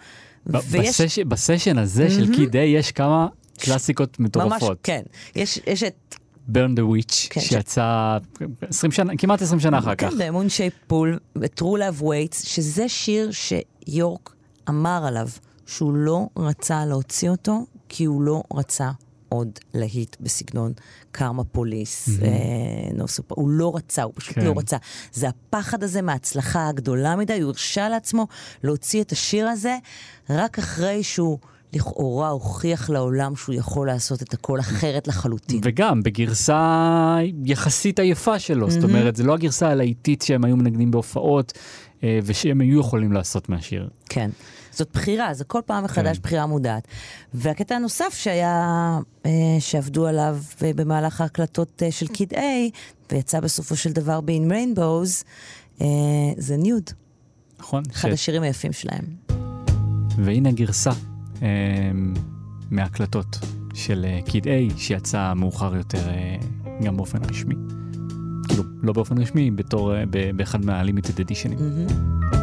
[0.45, 3.27] ב- בסש- בסשן הזה של קיד איי יש כמה
[3.59, 4.77] קלאסיקות ממש, מטורפות.
[4.84, 5.01] כן.
[5.35, 6.15] יש, יש את
[6.55, 8.18] Witch, כן, ש- שיצא
[8.69, 10.09] 20 שנה, כמעט 20 שנה אחר כך.
[10.09, 14.35] כן, ב-A Moon Shaped Pool, ו-True Love Waits, שזה שיר שיורק
[14.69, 15.27] אמר עליו
[15.65, 18.89] שהוא לא רצה להוציא אותו, כי הוא לא רצה
[19.31, 20.73] עוד להיט בסגנון
[21.11, 22.27] Karma Police, אה,
[22.93, 24.45] No Sur, הוא לא רצה, הוא פשוט כן.
[24.45, 24.77] לא רצה.
[25.13, 28.27] זה הפחד הזה מההצלחה הגדולה מדי, הוא הרשה לעצמו
[28.63, 29.77] להוציא את השיר הזה
[30.29, 31.37] רק אחרי שהוא
[31.73, 35.61] לכאורה הוכיח לעולם שהוא יכול לעשות את הכל אחרת לחלוטין.
[35.63, 41.53] וגם בגרסה יחסית עייפה שלו, זאת אומרת, זה לא הגרסה הלהיטית שהם היו מנגנים בהופעות,
[42.03, 43.89] אה, ושהם היו יכולים לעשות מהשיר.
[44.09, 44.29] כן.
[44.81, 46.23] זאת בחירה, זה כל פעם מחדש כן.
[46.23, 46.87] בחירה מודעת.
[47.33, 48.67] והקטע הנוסף שהיה,
[49.25, 52.71] אה, שעבדו עליו אה, במהלך ההקלטות אה, של קיד איי,
[53.11, 55.23] ויצא בסופו של דבר ב-In Rainbows,
[56.37, 56.89] זה ניוד,
[57.59, 57.83] נכון?
[57.91, 59.05] אחד ש- השירים היפים שלהם.
[60.17, 60.91] והנה הגרסה
[61.41, 61.47] אה,
[62.71, 63.39] מההקלטות
[63.73, 66.07] של קיד איי, שיצא מאוחר יותר
[66.83, 67.55] גם באופן רשמי.
[68.47, 69.93] כאילו, לא באופן רשמי, בתור,
[70.35, 71.57] באחד מהלימיטד אדישנים.
[71.59, 72.40] Don't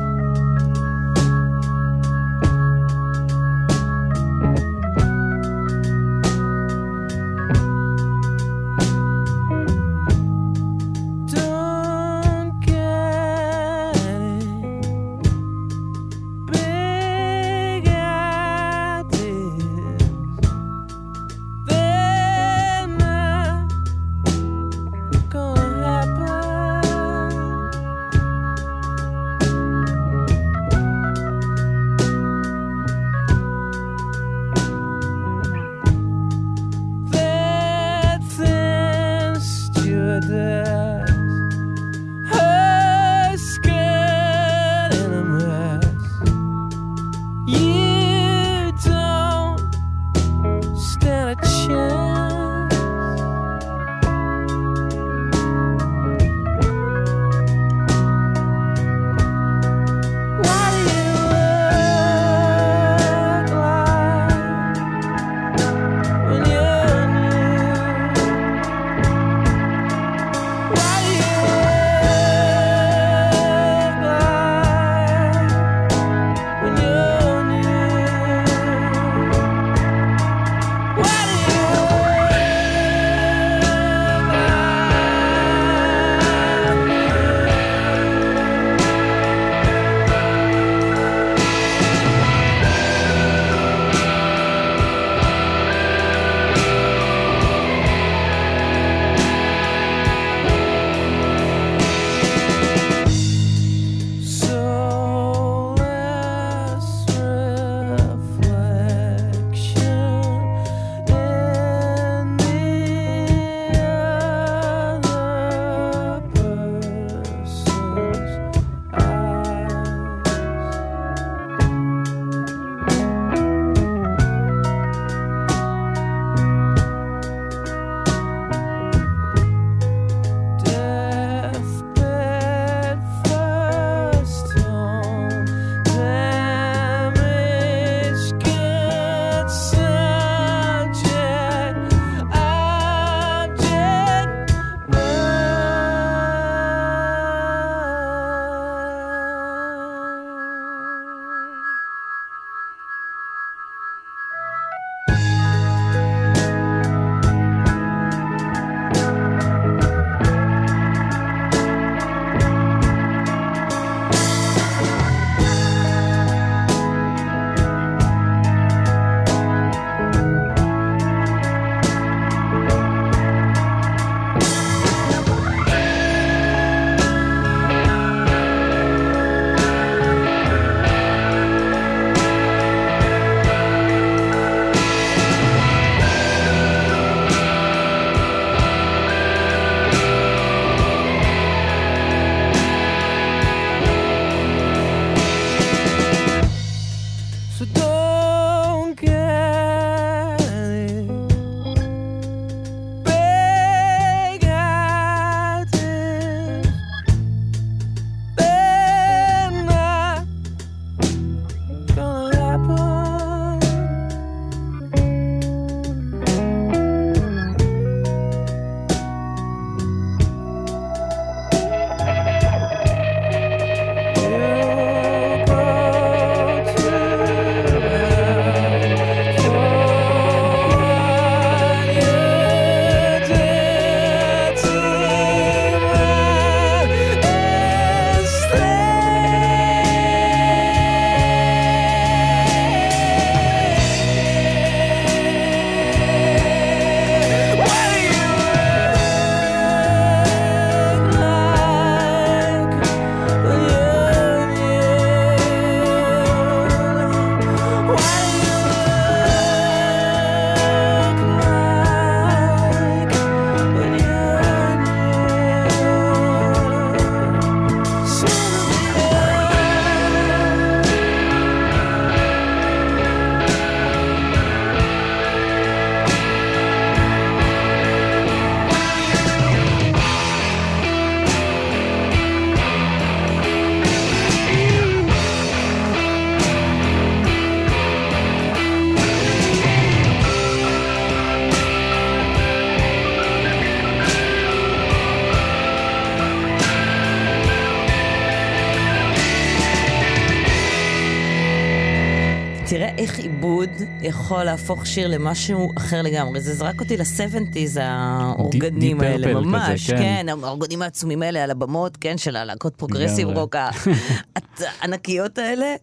[304.08, 306.40] יכול להפוך שיר למשהו אחר לגמרי.
[306.40, 309.96] זה זרק אותי ל-70's האורגנים האלה, Purple כזה, ממש, כן.
[309.96, 313.28] כן, האורגנים העצומים האלה על הבמות, כן, של הלהקות פרוגרסיב.
[313.28, 313.56] רוק
[314.80, 315.74] הענקיות האלה,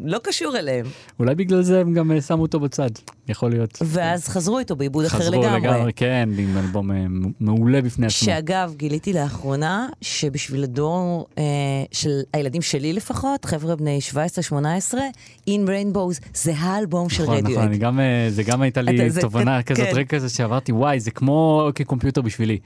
[0.00, 0.86] לא קשור אליהם.
[1.18, 2.90] אולי בגלל זה הם גם אה, שמו אותו בצד,
[3.28, 3.78] יכול להיות.
[3.84, 5.60] ואז חזרו איתו בעיבוד אחר חזרו לגמרי.
[5.60, 7.04] לגמרי, כן, עם אלבום אה,
[7.40, 8.26] מעולה בפני עצמו.
[8.26, 11.42] שאגב, גיליתי לאחרונה שבשביל הדור אה,
[11.92, 14.14] של הילדים שלי לפחות, חבר'ה בני 17-18,
[15.50, 17.66] In Rainbows זה האלבום של נכון, נכון, רדיואט.
[17.68, 19.74] אני גם, אה, זה גם הייתה לי אתה- זה- תובנה כן.
[19.74, 22.58] כזאת רגע כזה שעברתי, וואי, זה כמו אוקיי קומפיוטר בשבילי.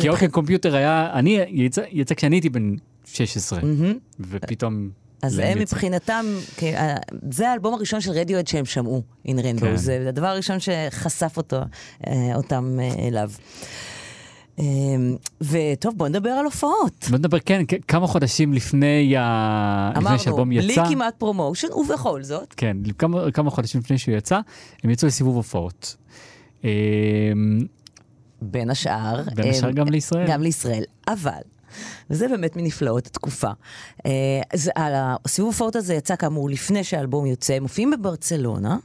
[0.00, 2.74] כי אוקיי קומפיוטר היה, אני יצא, יצא כשאני הייתי בן
[3.04, 3.60] 16,
[4.20, 4.99] ופתאום...
[5.22, 5.58] אז הם.
[5.58, 6.24] מבחינתם,
[7.30, 9.76] זה האלבום הראשון של רדיואט שהם שמעו, In Rainbows, כן.
[9.76, 11.60] זה הדבר הראשון שחשף אותו,
[12.06, 13.30] אה, אותם אה, אליו.
[14.58, 14.64] אה,
[15.40, 17.06] וטוב, בוא נדבר על הופעות.
[17.10, 20.84] בוא נדבר, כן, כמה חודשים לפני ה- לפני אמרנו, שהאלבום בלי יצא.
[20.88, 24.40] כמעט פרומושן, ובכל זאת, כן, כמה, כמה חודשים לפני שהוא יצא,
[24.84, 25.96] הם יצאו לסיבוב הופעות.
[28.42, 30.26] בין השאר, בין השאר גם לישראל.
[30.28, 31.40] גם לישראל, אבל,
[32.10, 33.50] וזה באמת מנפלאות התקופה.
[34.06, 34.40] אה,
[35.24, 38.76] הסיבוב הופעות הזה יצא כאמור לפני שהאלבום יוצא, הם מופיעים בברצלונה,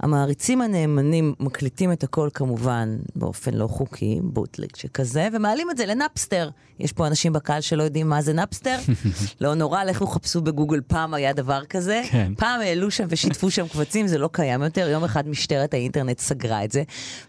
[0.00, 6.50] המעריצים הנאמנים מקליטים את הכל כמובן באופן לא חוקי, bootleg שכזה, ומעלים את זה לנאפסטר.
[6.78, 8.78] יש פה אנשים בקהל שלא יודעים מה זה נאפסטר,
[9.40, 12.02] לא נורא, לכו חפשו בגוגל, פעם היה דבר כזה.
[12.10, 12.32] כן.
[12.36, 16.64] פעם העלו שם ושיתפו שם קבצים, זה לא קיים יותר, יום אחד משטרת האינטרנט סגרה
[16.64, 16.82] את זה,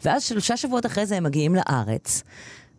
[0.06, 2.24] ואז שלושה שבועות אחרי זה הם מגיעים לארץ.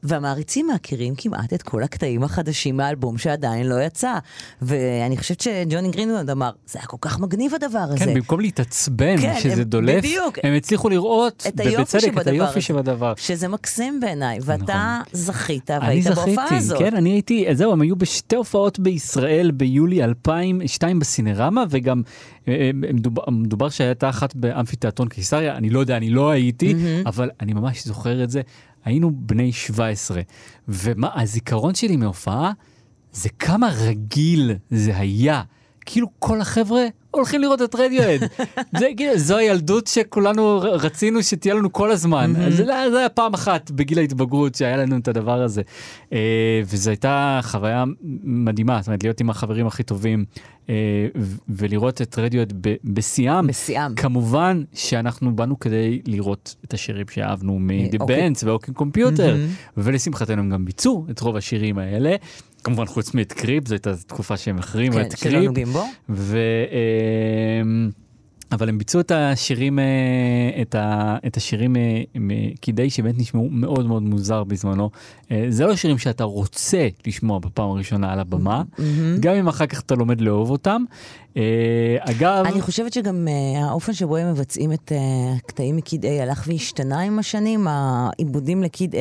[0.08, 4.18] והמעריצים מכירים כמעט את כל הקטעים החדשים מהאלבום שעדיין לא יצא.
[4.62, 7.98] ואני חושבת שג'וני גרינווד אמר, זה היה כל כך מגניב הדבר הזה.
[7.98, 10.38] כן, במקום להתעצבן כן, שזה הם- דולף, בדיוק.
[10.42, 12.60] הם הצליחו לראות, ובצדק, את היופי.
[12.60, 13.12] שבדבר.
[13.16, 16.78] שזה מקסים בעיניי, ואתה זכית אני והיית בהופעה זכיתי, הזאת.
[16.78, 22.02] כן, אני הייתי, זהו, הם היו בשתי הופעות בישראל ביולי 2000, שתיים בסינרמה, וגם
[22.48, 26.74] אה, אה, מדובר, מדובר שהייתה אחת באמפיתיאטרון קיסריה, אני לא יודע, אני לא הייתי,
[27.06, 28.40] אבל אני ממש זוכר את זה.
[28.86, 30.22] היינו בני 17,
[30.68, 32.52] ומה, הזיכרון שלי מהופעה,
[33.12, 35.42] זה כמה רגיל זה היה.
[35.86, 36.82] כאילו כל החבר'ה
[37.16, 38.20] הולכים לראות את רדיואד.
[38.78, 42.32] זה כאילו, זו הילדות שכולנו רצינו שתהיה לנו כל הזמן.
[42.36, 45.62] אז זה, זה היה פעם אחת בגיל ההתבגרות שהיה לנו את הדבר הזה.
[46.12, 47.84] אה, וזו הייתה חוויה
[48.22, 50.24] מדהימה, זאת אומרת, להיות עם החברים הכי טובים
[50.68, 50.74] אה,
[51.48, 52.52] ולראות את רדיואד
[52.84, 53.47] בשיאם.
[53.47, 53.94] בשיאם.
[53.94, 58.28] כמובן שאנחנו באנו כדי לראות את השירים שאהבנו מ-The אוקיי.
[58.28, 59.36] Bands ואוקי קומפיוטר,
[59.76, 62.16] ולשמחתנו הם גם ביצעו את רוב השירים האלה.
[62.66, 65.44] כמובן חוץ מאת קריפ, זו הייתה תקופה שהם החרימו כן, את קריפ.
[65.44, 65.84] נוגעים בו.
[66.09, 66.38] ו...
[67.62, 67.90] אמ,
[68.52, 72.02] אבל הם ביצעו את השירים, אה, את, ה, את השירים אה,
[72.62, 74.90] כדי שבאמת נשמעו מאוד מאוד מוזר בזמנו.
[75.30, 78.62] אה, זה לא שירים שאתה רוצה לשמוע בפעם הראשונה על הבמה,
[79.20, 80.84] גם אם אחר כך אתה לומד לאהוב אותם.
[81.36, 84.94] אה, אגב, אני חושבת שגם uh, האופן שבו הם מבצעים את uh,
[85.46, 87.66] קטעים מקיד A הלך והשתנה עם השנים.
[87.68, 88.98] העיבודים לקיד A,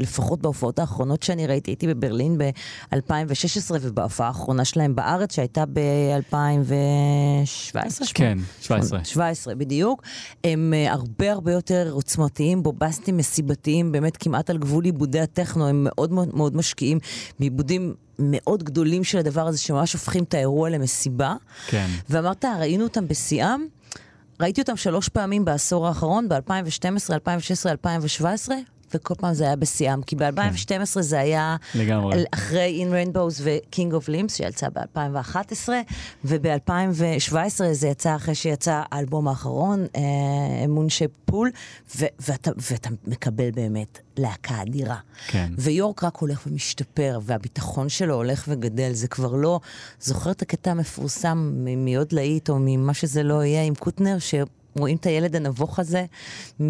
[0.00, 2.98] לפחות בהופעות האחרונות שאני ראיתי, הייתי בברלין ב-2016
[3.80, 7.76] ובהופעה האחרונה שלהם בארץ, שהייתה ב-2017?
[8.14, 9.04] כן, 17.
[9.04, 10.02] 17 בדיוק.
[10.44, 15.86] הם uh, הרבה הרבה יותר עוצמתיים, בובסטיים, מסיבתיים, באמת כמעט על גבול עיבודי הטכנו, הם
[15.88, 16.98] מאוד מאוד, מאוד משקיעים
[17.38, 21.34] בעיבודים מאוד גדולים של הדבר הזה, שממש הופכים את האירוע למסיבה.
[21.66, 21.86] כן.
[22.08, 23.66] ואמרת, ראינו אותם בשיאם?
[24.40, 28.56] ראיתי אותם שלוש פעמים בעשור האחרון, ב-2012, 2016, 2017,
[28.94, 30.02] וכל פעם זה היה בשיאם.
[30.02, 32.24] כי ב-2012 זה היה לגמרי.
[32.30, 35.68] אחרי In Rainbows ו-King of Limbs, שיצא ב-2011,
[36.24, 37.36] וב-2017
[37.72, 39.86] זה יצא אחרי שיצא האלבום האחרון,
[40.64, 41.50] אמון שפול,
[41.96, 44.96] ואתה, ואתה מקבל באמת להקה אדירה.
[45.28, 45.52] כן.
[45.58, 48.92] ויורק רק הולך ומשתפר, והביטחון שלו הולך וגדל.
[48.92, 49.60] זה כבר לא...
[50.00, 54.18] זוכר את הקטע המפורסם מעוד להיט, או ממה שזה לא יהיה, עם קוטנר,
[54.76, 56.04] שרואים את הילד הנבוך הזה,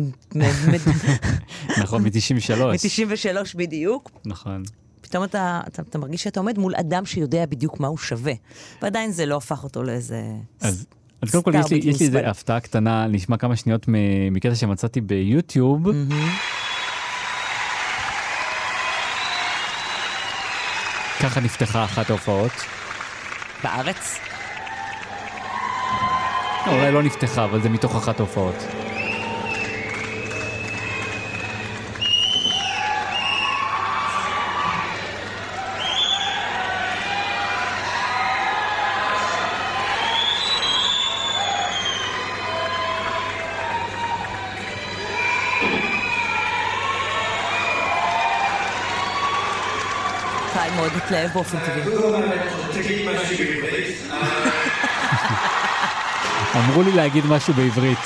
[1.83, 2.62] נכון, מ-93.
[2.62, 4.11] מ-93 בדיוק.
[4.24, 4.62] נכון.
[5.01, 8.33] פתאום אתה, אתה, אתה מרגיש שאתה עומד מול אדם שיודע בדיוק מה הוא שווה.
[8.83, 10.23] ועדיין זה לא הפך אותו לאיזה...
[10.61, 10.87] אז,
[11.23, 13.87] אז קודם כל יש לי, יש לי איזה הפתעה קטנה, נשמע כמה שניות
[14.31, 15.87] מקטע שמצאתי ביוטיוב.
[21.20, 22.53] ככה נפתחה אחת ההופעות.
[23.65, 24.26] בארץ?
[26.66, 28.55] לא, אולי לא נפתחה, אבל זה מתוך אחת ההופעות.
[50.52, 50.93] חי מאוד
[51.34, 51.97] באופן טבעי.
[56.57, 57.99] אמרו לי להגיד משהו בעברית.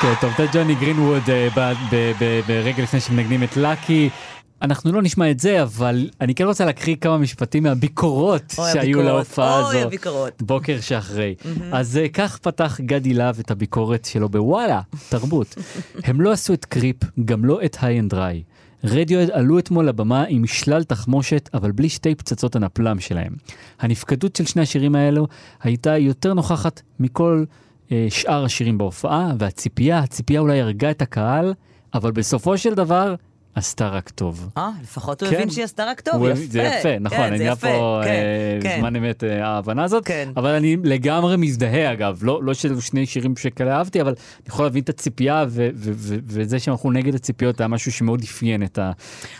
[0.00, 1.48] כן, טוב, זה ג'וני גרינווד אה,
[2.46, 4.10] ברגע לפני שמנגנים את לקי.
[4.62, 9.00] אנחנו לא נשמע את זה, אבל אני כן רוצה להקריא כמה משפטים מהביקורות אוי, שהיו
[9.00, 9.06] הביקורת.
[9.06, 9.86] להופעה אוי, הזו.
[9.86, 10.42] הביקורות.
[10.42, 11.34] בוקר שאחרי.
[11.72, 15.54] אז אה, כך פתח גדי להב את הביקורת שלו בוואלה, תרבות.
[16.04, 18.42] הם לא עשו את Creep, גם לא את High and Dry.
[18.84, 23.32] Radiohead עלו אתמול לבמה עם שלל תחמושת, אבל בלי שתי פצצות הנפלם שלהם.
[23.80, 25.26] הנפקדות של שני השירים האלו
[25.62, 27.44] הייתה יותר נוכחת מכל
[27.92, 31.54] אה, שאר השירים בהופעה, והציפייה, הציפייה אולי הרגה את הקהל,
[31.94, 33.14] אבל בסופו של דבר
[33.54, 34.48] עשתה רק טוב.
[34.58, 35.36] אה, לפחות הוא כן.
[35.36, 36.40] הבין שהיא עשתה רק טוב, הוא- יפה.
[36.50, 38.76] זה יפה, נכון, כן, היה יפה, פה כן, אה, כן.
[38.80, 40.28] זמן אמת אה, ההבנה הזאת, כן.
[40.36, 44.16] אבל אני לגמרי מזדהה אגב, לא לא של שני שירים שכאלה אהבתי, אבל אני
[44.48, 48.62] יכול להבין את הציפייה ו- ו- ו- וזה שאנחנו נגד הציפיות היה משהו שמאוד אפיין
[48.62, 48.90] את ה-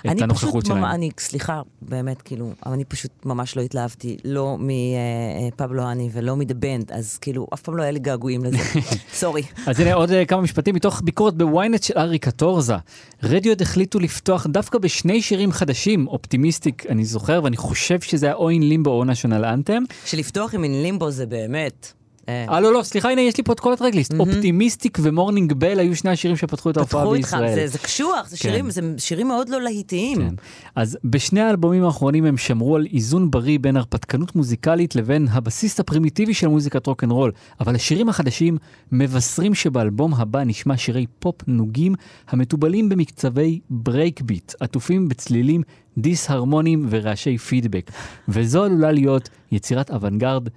[0.01, 0.85] את אני הנוכחות פשוט, שלהם.
[0.85, 6.55] אני, סליחה, באמת, כאילו, אבל אני פשוט ממש לא התלהבתי, לא מ-Pablo Honey ולא מ-The
[6.55, 8.59] Bends, אז כאילו, אף פעם לא היה לי געגועים לזה.
[9.13, 9.43] Sorry.
[9.67, 12.75] אז הנה עוד אה, כמה משפטים מתוך ביקורת ב-ynet של ארי קטורזה.
[13.23, 18.51] רדיוד החליטו לפתוח דווקא בשני שירים חדשים, Optimistic אני זוכר, ואני חושב שזה היה או
[18.51, 19.83] In Limbo או National Anthem.
[20.05, 21.98] שלפתוח עם In Limbo זה באמת...
[22.29, 24.15] אה, לא לא סליחה הנה יש לי פה את כל ה-tracklist.
[24.19, 27.67] Optimistic ו-Morning Bell היו שני השירים שפתחו את ההופעה בישראל.
[27.67, 30.19] זה, קשוח, זה שירים, זה שירים מאוד לא להיטיים.
[30.19, 30.35] כן.
[30.75, 36.35] אז בשני האלבומים האחרונים הם שמרו על איזון בריא בין הרפתקנות מוזיקלית לבין הבסיס הפרימיטיבי
[36.35, 38.59] של מוזיקת רוקנרול, אבל השירים החדשים
[38.93, 41.95] מבשרים שבאלבום הבא נשמע שירי פופ נוגים
[42.29, 45.63] המתובלים במקצבי breakbeat, עטופים בצלילים
[45.99, 47.91] דיסהרמוניים ורעשי פידבק,
[48.29, 50.49] וזו עלולה להיות יצירת אוונגרד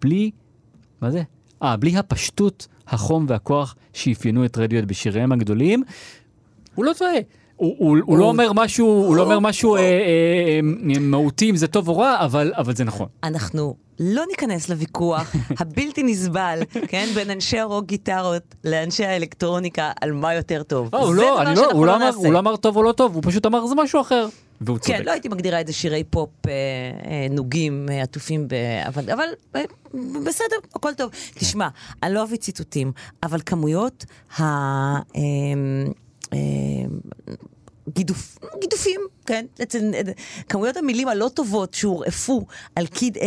[0.00, 0.30] בלי,
[1.00, 1.22] מה זה?
[1.62, 5.82] אה, בלי הפשטות, החום והכוח שאפיינו את רדיואט בשיריהם הגדולים.
[6.74, 7.12] הוא לא טועה.
[7.56, 10.60] הוא, הוא, הוא לא אומר משהו, הוא לא אומר משהו אה, אה, אה,
[11.00, 13.06] מהותי אם זה טוב או רע, אבל, אבל זה נכון.
[13.24, 20.34] אנחנו לא ניכנס לוויכוח הבלתי נסבל, כן, בין אנשי הרוק גיטרות לאנשי האלקטרוניקה על מה
[20.34, 20.88] יותר טוב.
[20.92, 22.18] לא, זה לא, דבר לא, שאנחנו לא לא נעשה.
[22.18, 24.28] הוא לא אמר טוב או לא טוב, הוא פשוט אמר זה משהו אחר.
[24.60, 24.98] והוא צודק.
[24.98, 28.54] כן, לא הייתי מגדירה את זה שירי פופ אה, אה, נוגים, אה, עטופים ב...
[28.86, 29.24] אבל, אבל
[29.56, 29.62] אה,
[30.26, 31.10] בסדר, הכל טוב.
[31.10, 31.40] כן.
[31.40, 31.68] תשמע,
[32.02, 32.92] אני לא אוהב ציטוטים,
[33.22, 34.04] אבל כמויות
[34.38, 34.42] ה...
[34.42, 35.00] אה,
[36.32, 36.38] אה,
[37.88, 39.46] גידוף, גידופים, כן?
[39.62, 39.90] אצל,
[40.48, 42.46] כמויות המילים הלא טובות שהורעפו
[42.76, 43.20] על קיד A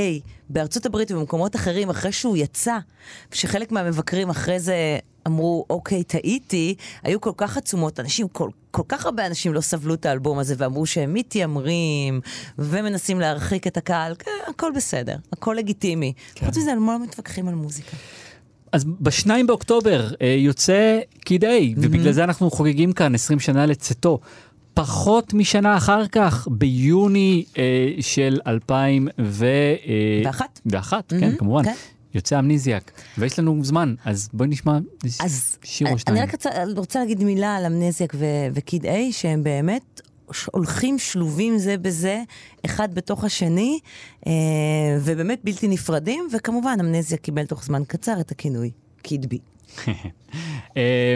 [0.49, 2.77] בארצות הברית ובמקומות אחרים אחרי שהוא יצא,
[3.31, 9.05] שחלק מהמבקרים אחרי זה אמרו, אוקיי, טעיתי, היו כל כך עצומות, אנשים, כל, כל כך
[9.05, 12.21] הרבה אנשים לא סבלו את האלבום הזה ואמרו שהם מתיימרים
[12.59, 16.13] ומנסים להרחיק את הקהל, כן, הכל בסדר, הכל לגיטימי.
[16.35, 16.45] כן.
[16.45, 17.97] חוץ מזה, לא מתווכחים על מוזיקה.
[18.71, 24.19] אז בשניים באוקטובר אה, יוצא קיד A, ובגלל זה אנחנו חוגגים כאן 20 שנה לצאתו.
[24.79, 27.63] פחות משנה אחר כך, ביוני אה,
[27.99, 31.13] של 2001, ואחת?
[31.19, 31.73] כן, כמובן, כן.
[32.13, 34.77] יוצא Amnesiac, ויש לנו זמן, אז בואי נשמע
[35.19, 36.23] אז שיר או אני שניים.
[36.23, 40.01] רק רוצה, רוצה להגיד מילה על Amnesiac ו- ו-Kid A, שהם באמת
[40.51, 42.23] הולכים שלובים זה בזה,
[42.65, 43.79] אחד בתוך השני,
[44.27, 44.31] אה,
[45.01, 49.25] ובאמת בלתי נפרדים, וכמובן Amnesiac קיבל תוך זמן קצר את הכינוי Kid
[49.85, 49.93] B.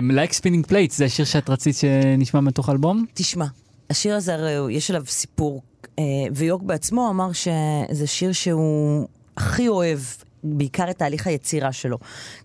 [0.01, 3.05] Like Spinning Plates, זה השיר שאת רצית שנשמע מתוך אלבום?
[3.13, 3.45] תשמע,
[3.89, 5.61] השיר הזה הרי יש עליו סיפור,
[5.99, 6.03] אה,
[6.35, 9.07] ויורק בעצמו אמר שזה שיר שהוא
[9.37, 9.99] הכי אוהב,
[10.43, 11.97] בעיקר את תהליך היצירה שלו.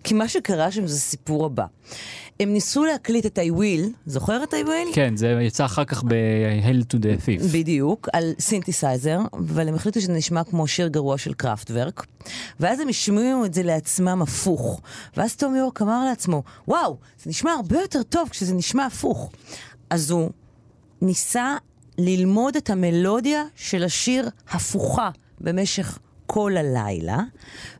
[0.04, 1.64] כי מה שקרה שם זה סיפור הבא.
[2.40, 4.94] הם ניסו להקליט את I will, זוכר את I will?
[4.94, 7.52] כן, זה יצא אחר כך ב-Hail to the Thief.
[7.52, 12.06] בדיוק, על סינתסייזר, אבל הם החליטו שזה נשמע כמו שיר גרוע של Kraftwerk,
[12.60, 14.80] ואז הם השמיעו את זה לעצמם הפוך.
[15.16, 19.30] ואז תום יורק אמר לעצמו, וואו, זה נשמע הרבה יותר טוב כשזה נשמע הפוך.
[19.90, 20.30] אז הוא
[21.02, 21.56] ניסה
[21.98, 25.10] ללמוד את המלודיה של השיר הפוכה
[25.40, 25.98] במשך
[26.30, 27.20] כל הלילה,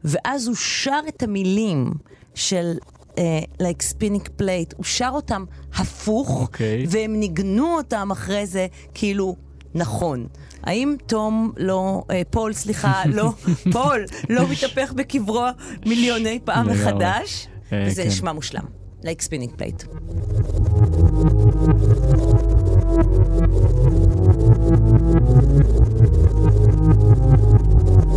[0.04, 1.92] ואז הוא שר את המילים
[2.34, 2.78] של
[3.18, 5.44] אה, like spinning plate, הוא שר אותם
[5.74, 6.88] הפוך, okay.
[6.88, 9.36] והם ניגנו אותם אחרי זה כאילו
[9.74, 10.26] נכון.
[10.62, 13.32] האם תום לא, אה, פול, סליחה, לא,
[13.72, 15.46] פול, לא מתהפך בקברו
[15.86, 17.48] מיליוני פעם מחדש?
[17.72, 18.08] אה, וזה כן.
[18.08, 18.36] נשמע כן.
[18.36, 18.64] מושלם,
[19.02, 19.84] like spinning plate.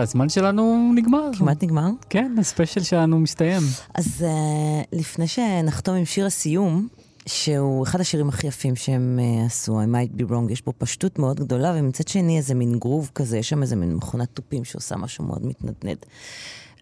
[0.00, 1.30] וכן, והזמן שלנו נגמר.
[1.38, 1.88] כמעט נגמר.
[2.10, 3.62] כן, הספיישל שלנו מסתיים.
[3.94, 6.88] אז uh, לפני שנחתום עם שיר הסיום,
[7.26, 11.18] שהוא אחד השירים הכי יפים שהם uh, עשו, I might be wrong, יש בו פשטות
[11.18, 14.96] מאוד גדולה, ומצד שני איזה מין גרוב כזה, יש שם איזה מין מכונת תופים שעושה
[14.96, 15.98] משהו מאוד מתנדנד.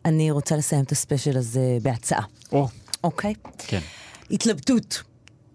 [0.04, 2.68] אני רוצה לסיים את הספיישל הזה בהצעה, או,
[3.04, 3.34] אוקיי?
[3.58, 3.80] כן.
[4.30, 5.02] התלבטות.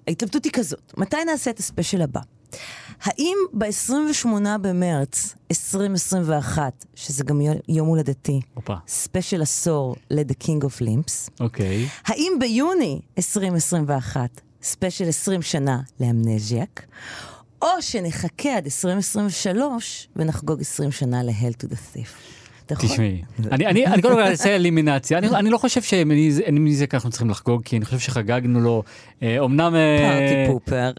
[0.08, 2.22] ההתלבטות היא כזאת, מתי נעשה את הספיישל הבא?
[3.04, 4.28] האם ב-28
[4.62, 8.42] במרץ 2021, שזה גם יום- הולדתי.
[8.88, 11.88] ספיישל עשור ל-The King of Limbs, אוקיי.
[12.06, 16.86] האם ביוני 2021, ספיישל 20 שנה ל-Amnesiac,
[17.62, 22.10] או שנחכה עד 2023 ונחגוג 20 שנה ל- Hail to the Thief.
[22.66, 23.22] תשמעי,
[23.52, 27.64] אני, אני, אני קודם כל אעשה אלימינציה, אני, אני לא חושב שמזה אנחנו צריכים לחגוג,
[27.64, 28.84] כי אני חושב שחגגנו לו,
[29.24, 29.76] אה, אומנם...
[29.76, 30.92] אה, party pooper.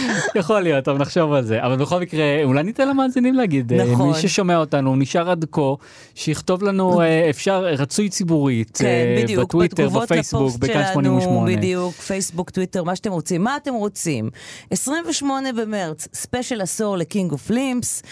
[0.40, 1.64] יכול להיות, אבל נחשוב על זה.
[1.66, 4.08] אבל בכל מקרה, אולי ניתן למאזינים להגיד, אה, נכון.
[4.08, 5.74] מי ששומע אותנו, נשאר עד כה,
[6.14, 11.56] שיכתוב לנו, אה, אפשר, רצוי ציבורית, כן, אה, בדיוק, בטוויטר, בפייסבוק, בכאן שלנו, 88.
[11.56, 13.44] בדיוק, פייסבוק, טוויטר, מה שאתם רוצים.
[13.44, 14.30] מה אתם רוצים?
[14.70, 18.02] 28 במרץ, ספיישל עשור ל-King of Limbs,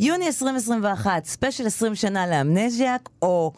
[0.00, 3.52] יוני 2021, ספיישל 20 שנה ל-Amnesiac, או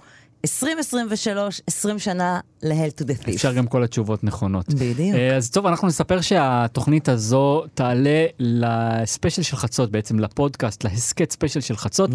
[0.45, 3.35] 2023, 20 שנה ל- Hail to the Thief.
[3.35, 4.75] אפשר גם כל התשובות נכונות.
[4.75, 5.15] בדיוק.
[5.15, 11.61] אה, אז טוב, אנחנו נספר שהתוכנית הזו תעלה לספיישל של חצות, בעצם לפודקאסט, להסכת ספיישל
[11.61, 12.11] של חצות.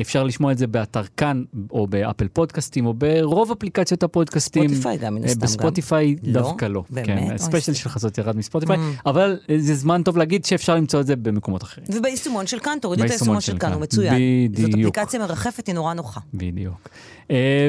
[0.00, 4.68] אפשר לשמוע את זה באתר כאן, או באפל פודקאסטים, או ברוב אפליקציות הפודקאסטים.
[4.68, 5.46] ספוטיפיי גם, מן אה, הסתם, גם.
[5.46, 6.32] בספוטיפיי לא?
[6.32, 6.82] דווקא לא.
[6.90, 7.06] באמת?
[7.06, 8.76] כן, הספיישל זה- של חצות ירד מספוטיפיי,
[9.06, 11.86] אבל אה, זה זמן טוב להגיד שאפשר למצוא את זה במקומות אחרים.
[11.92, 13.72] וביישומון של כאן, תורידו את היישומון של כאן.
[13.72, 14.14] הוא מצוין.
[14.56, 14.74] זאת בדיוק.
[14.98, 16.20] אפליקציה מרחפת, היא נורא נוחה.
[16.34, 16.88] בדיוק.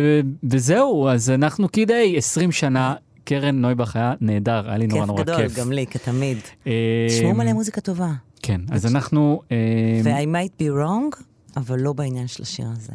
[0.03, 2.95] אה, וזהו, אז אנחנו קידי 20 שנה.
[3.23, 5.59] קרן נויבך היה נהדר, היה לי נורא כיף נורא גדול, כיף.
[5.59, 6.37] גם לי, כתמיד.
[6.67, 6.71] אה,
[7.09, 8.11] תשמעו מלא מוזיקה טובה.
[8.41, 9.41] כן, אז אנחנו...
[9.51, 9.57] אה,
[10.03, 11.23] ו-I might be wrong,
[11.57, 12.93] אבל לא בעניין של השיר הזה.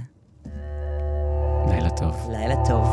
[1.70, 2.16] לילה טוב.
[2.30, 2.88] לילה טוב.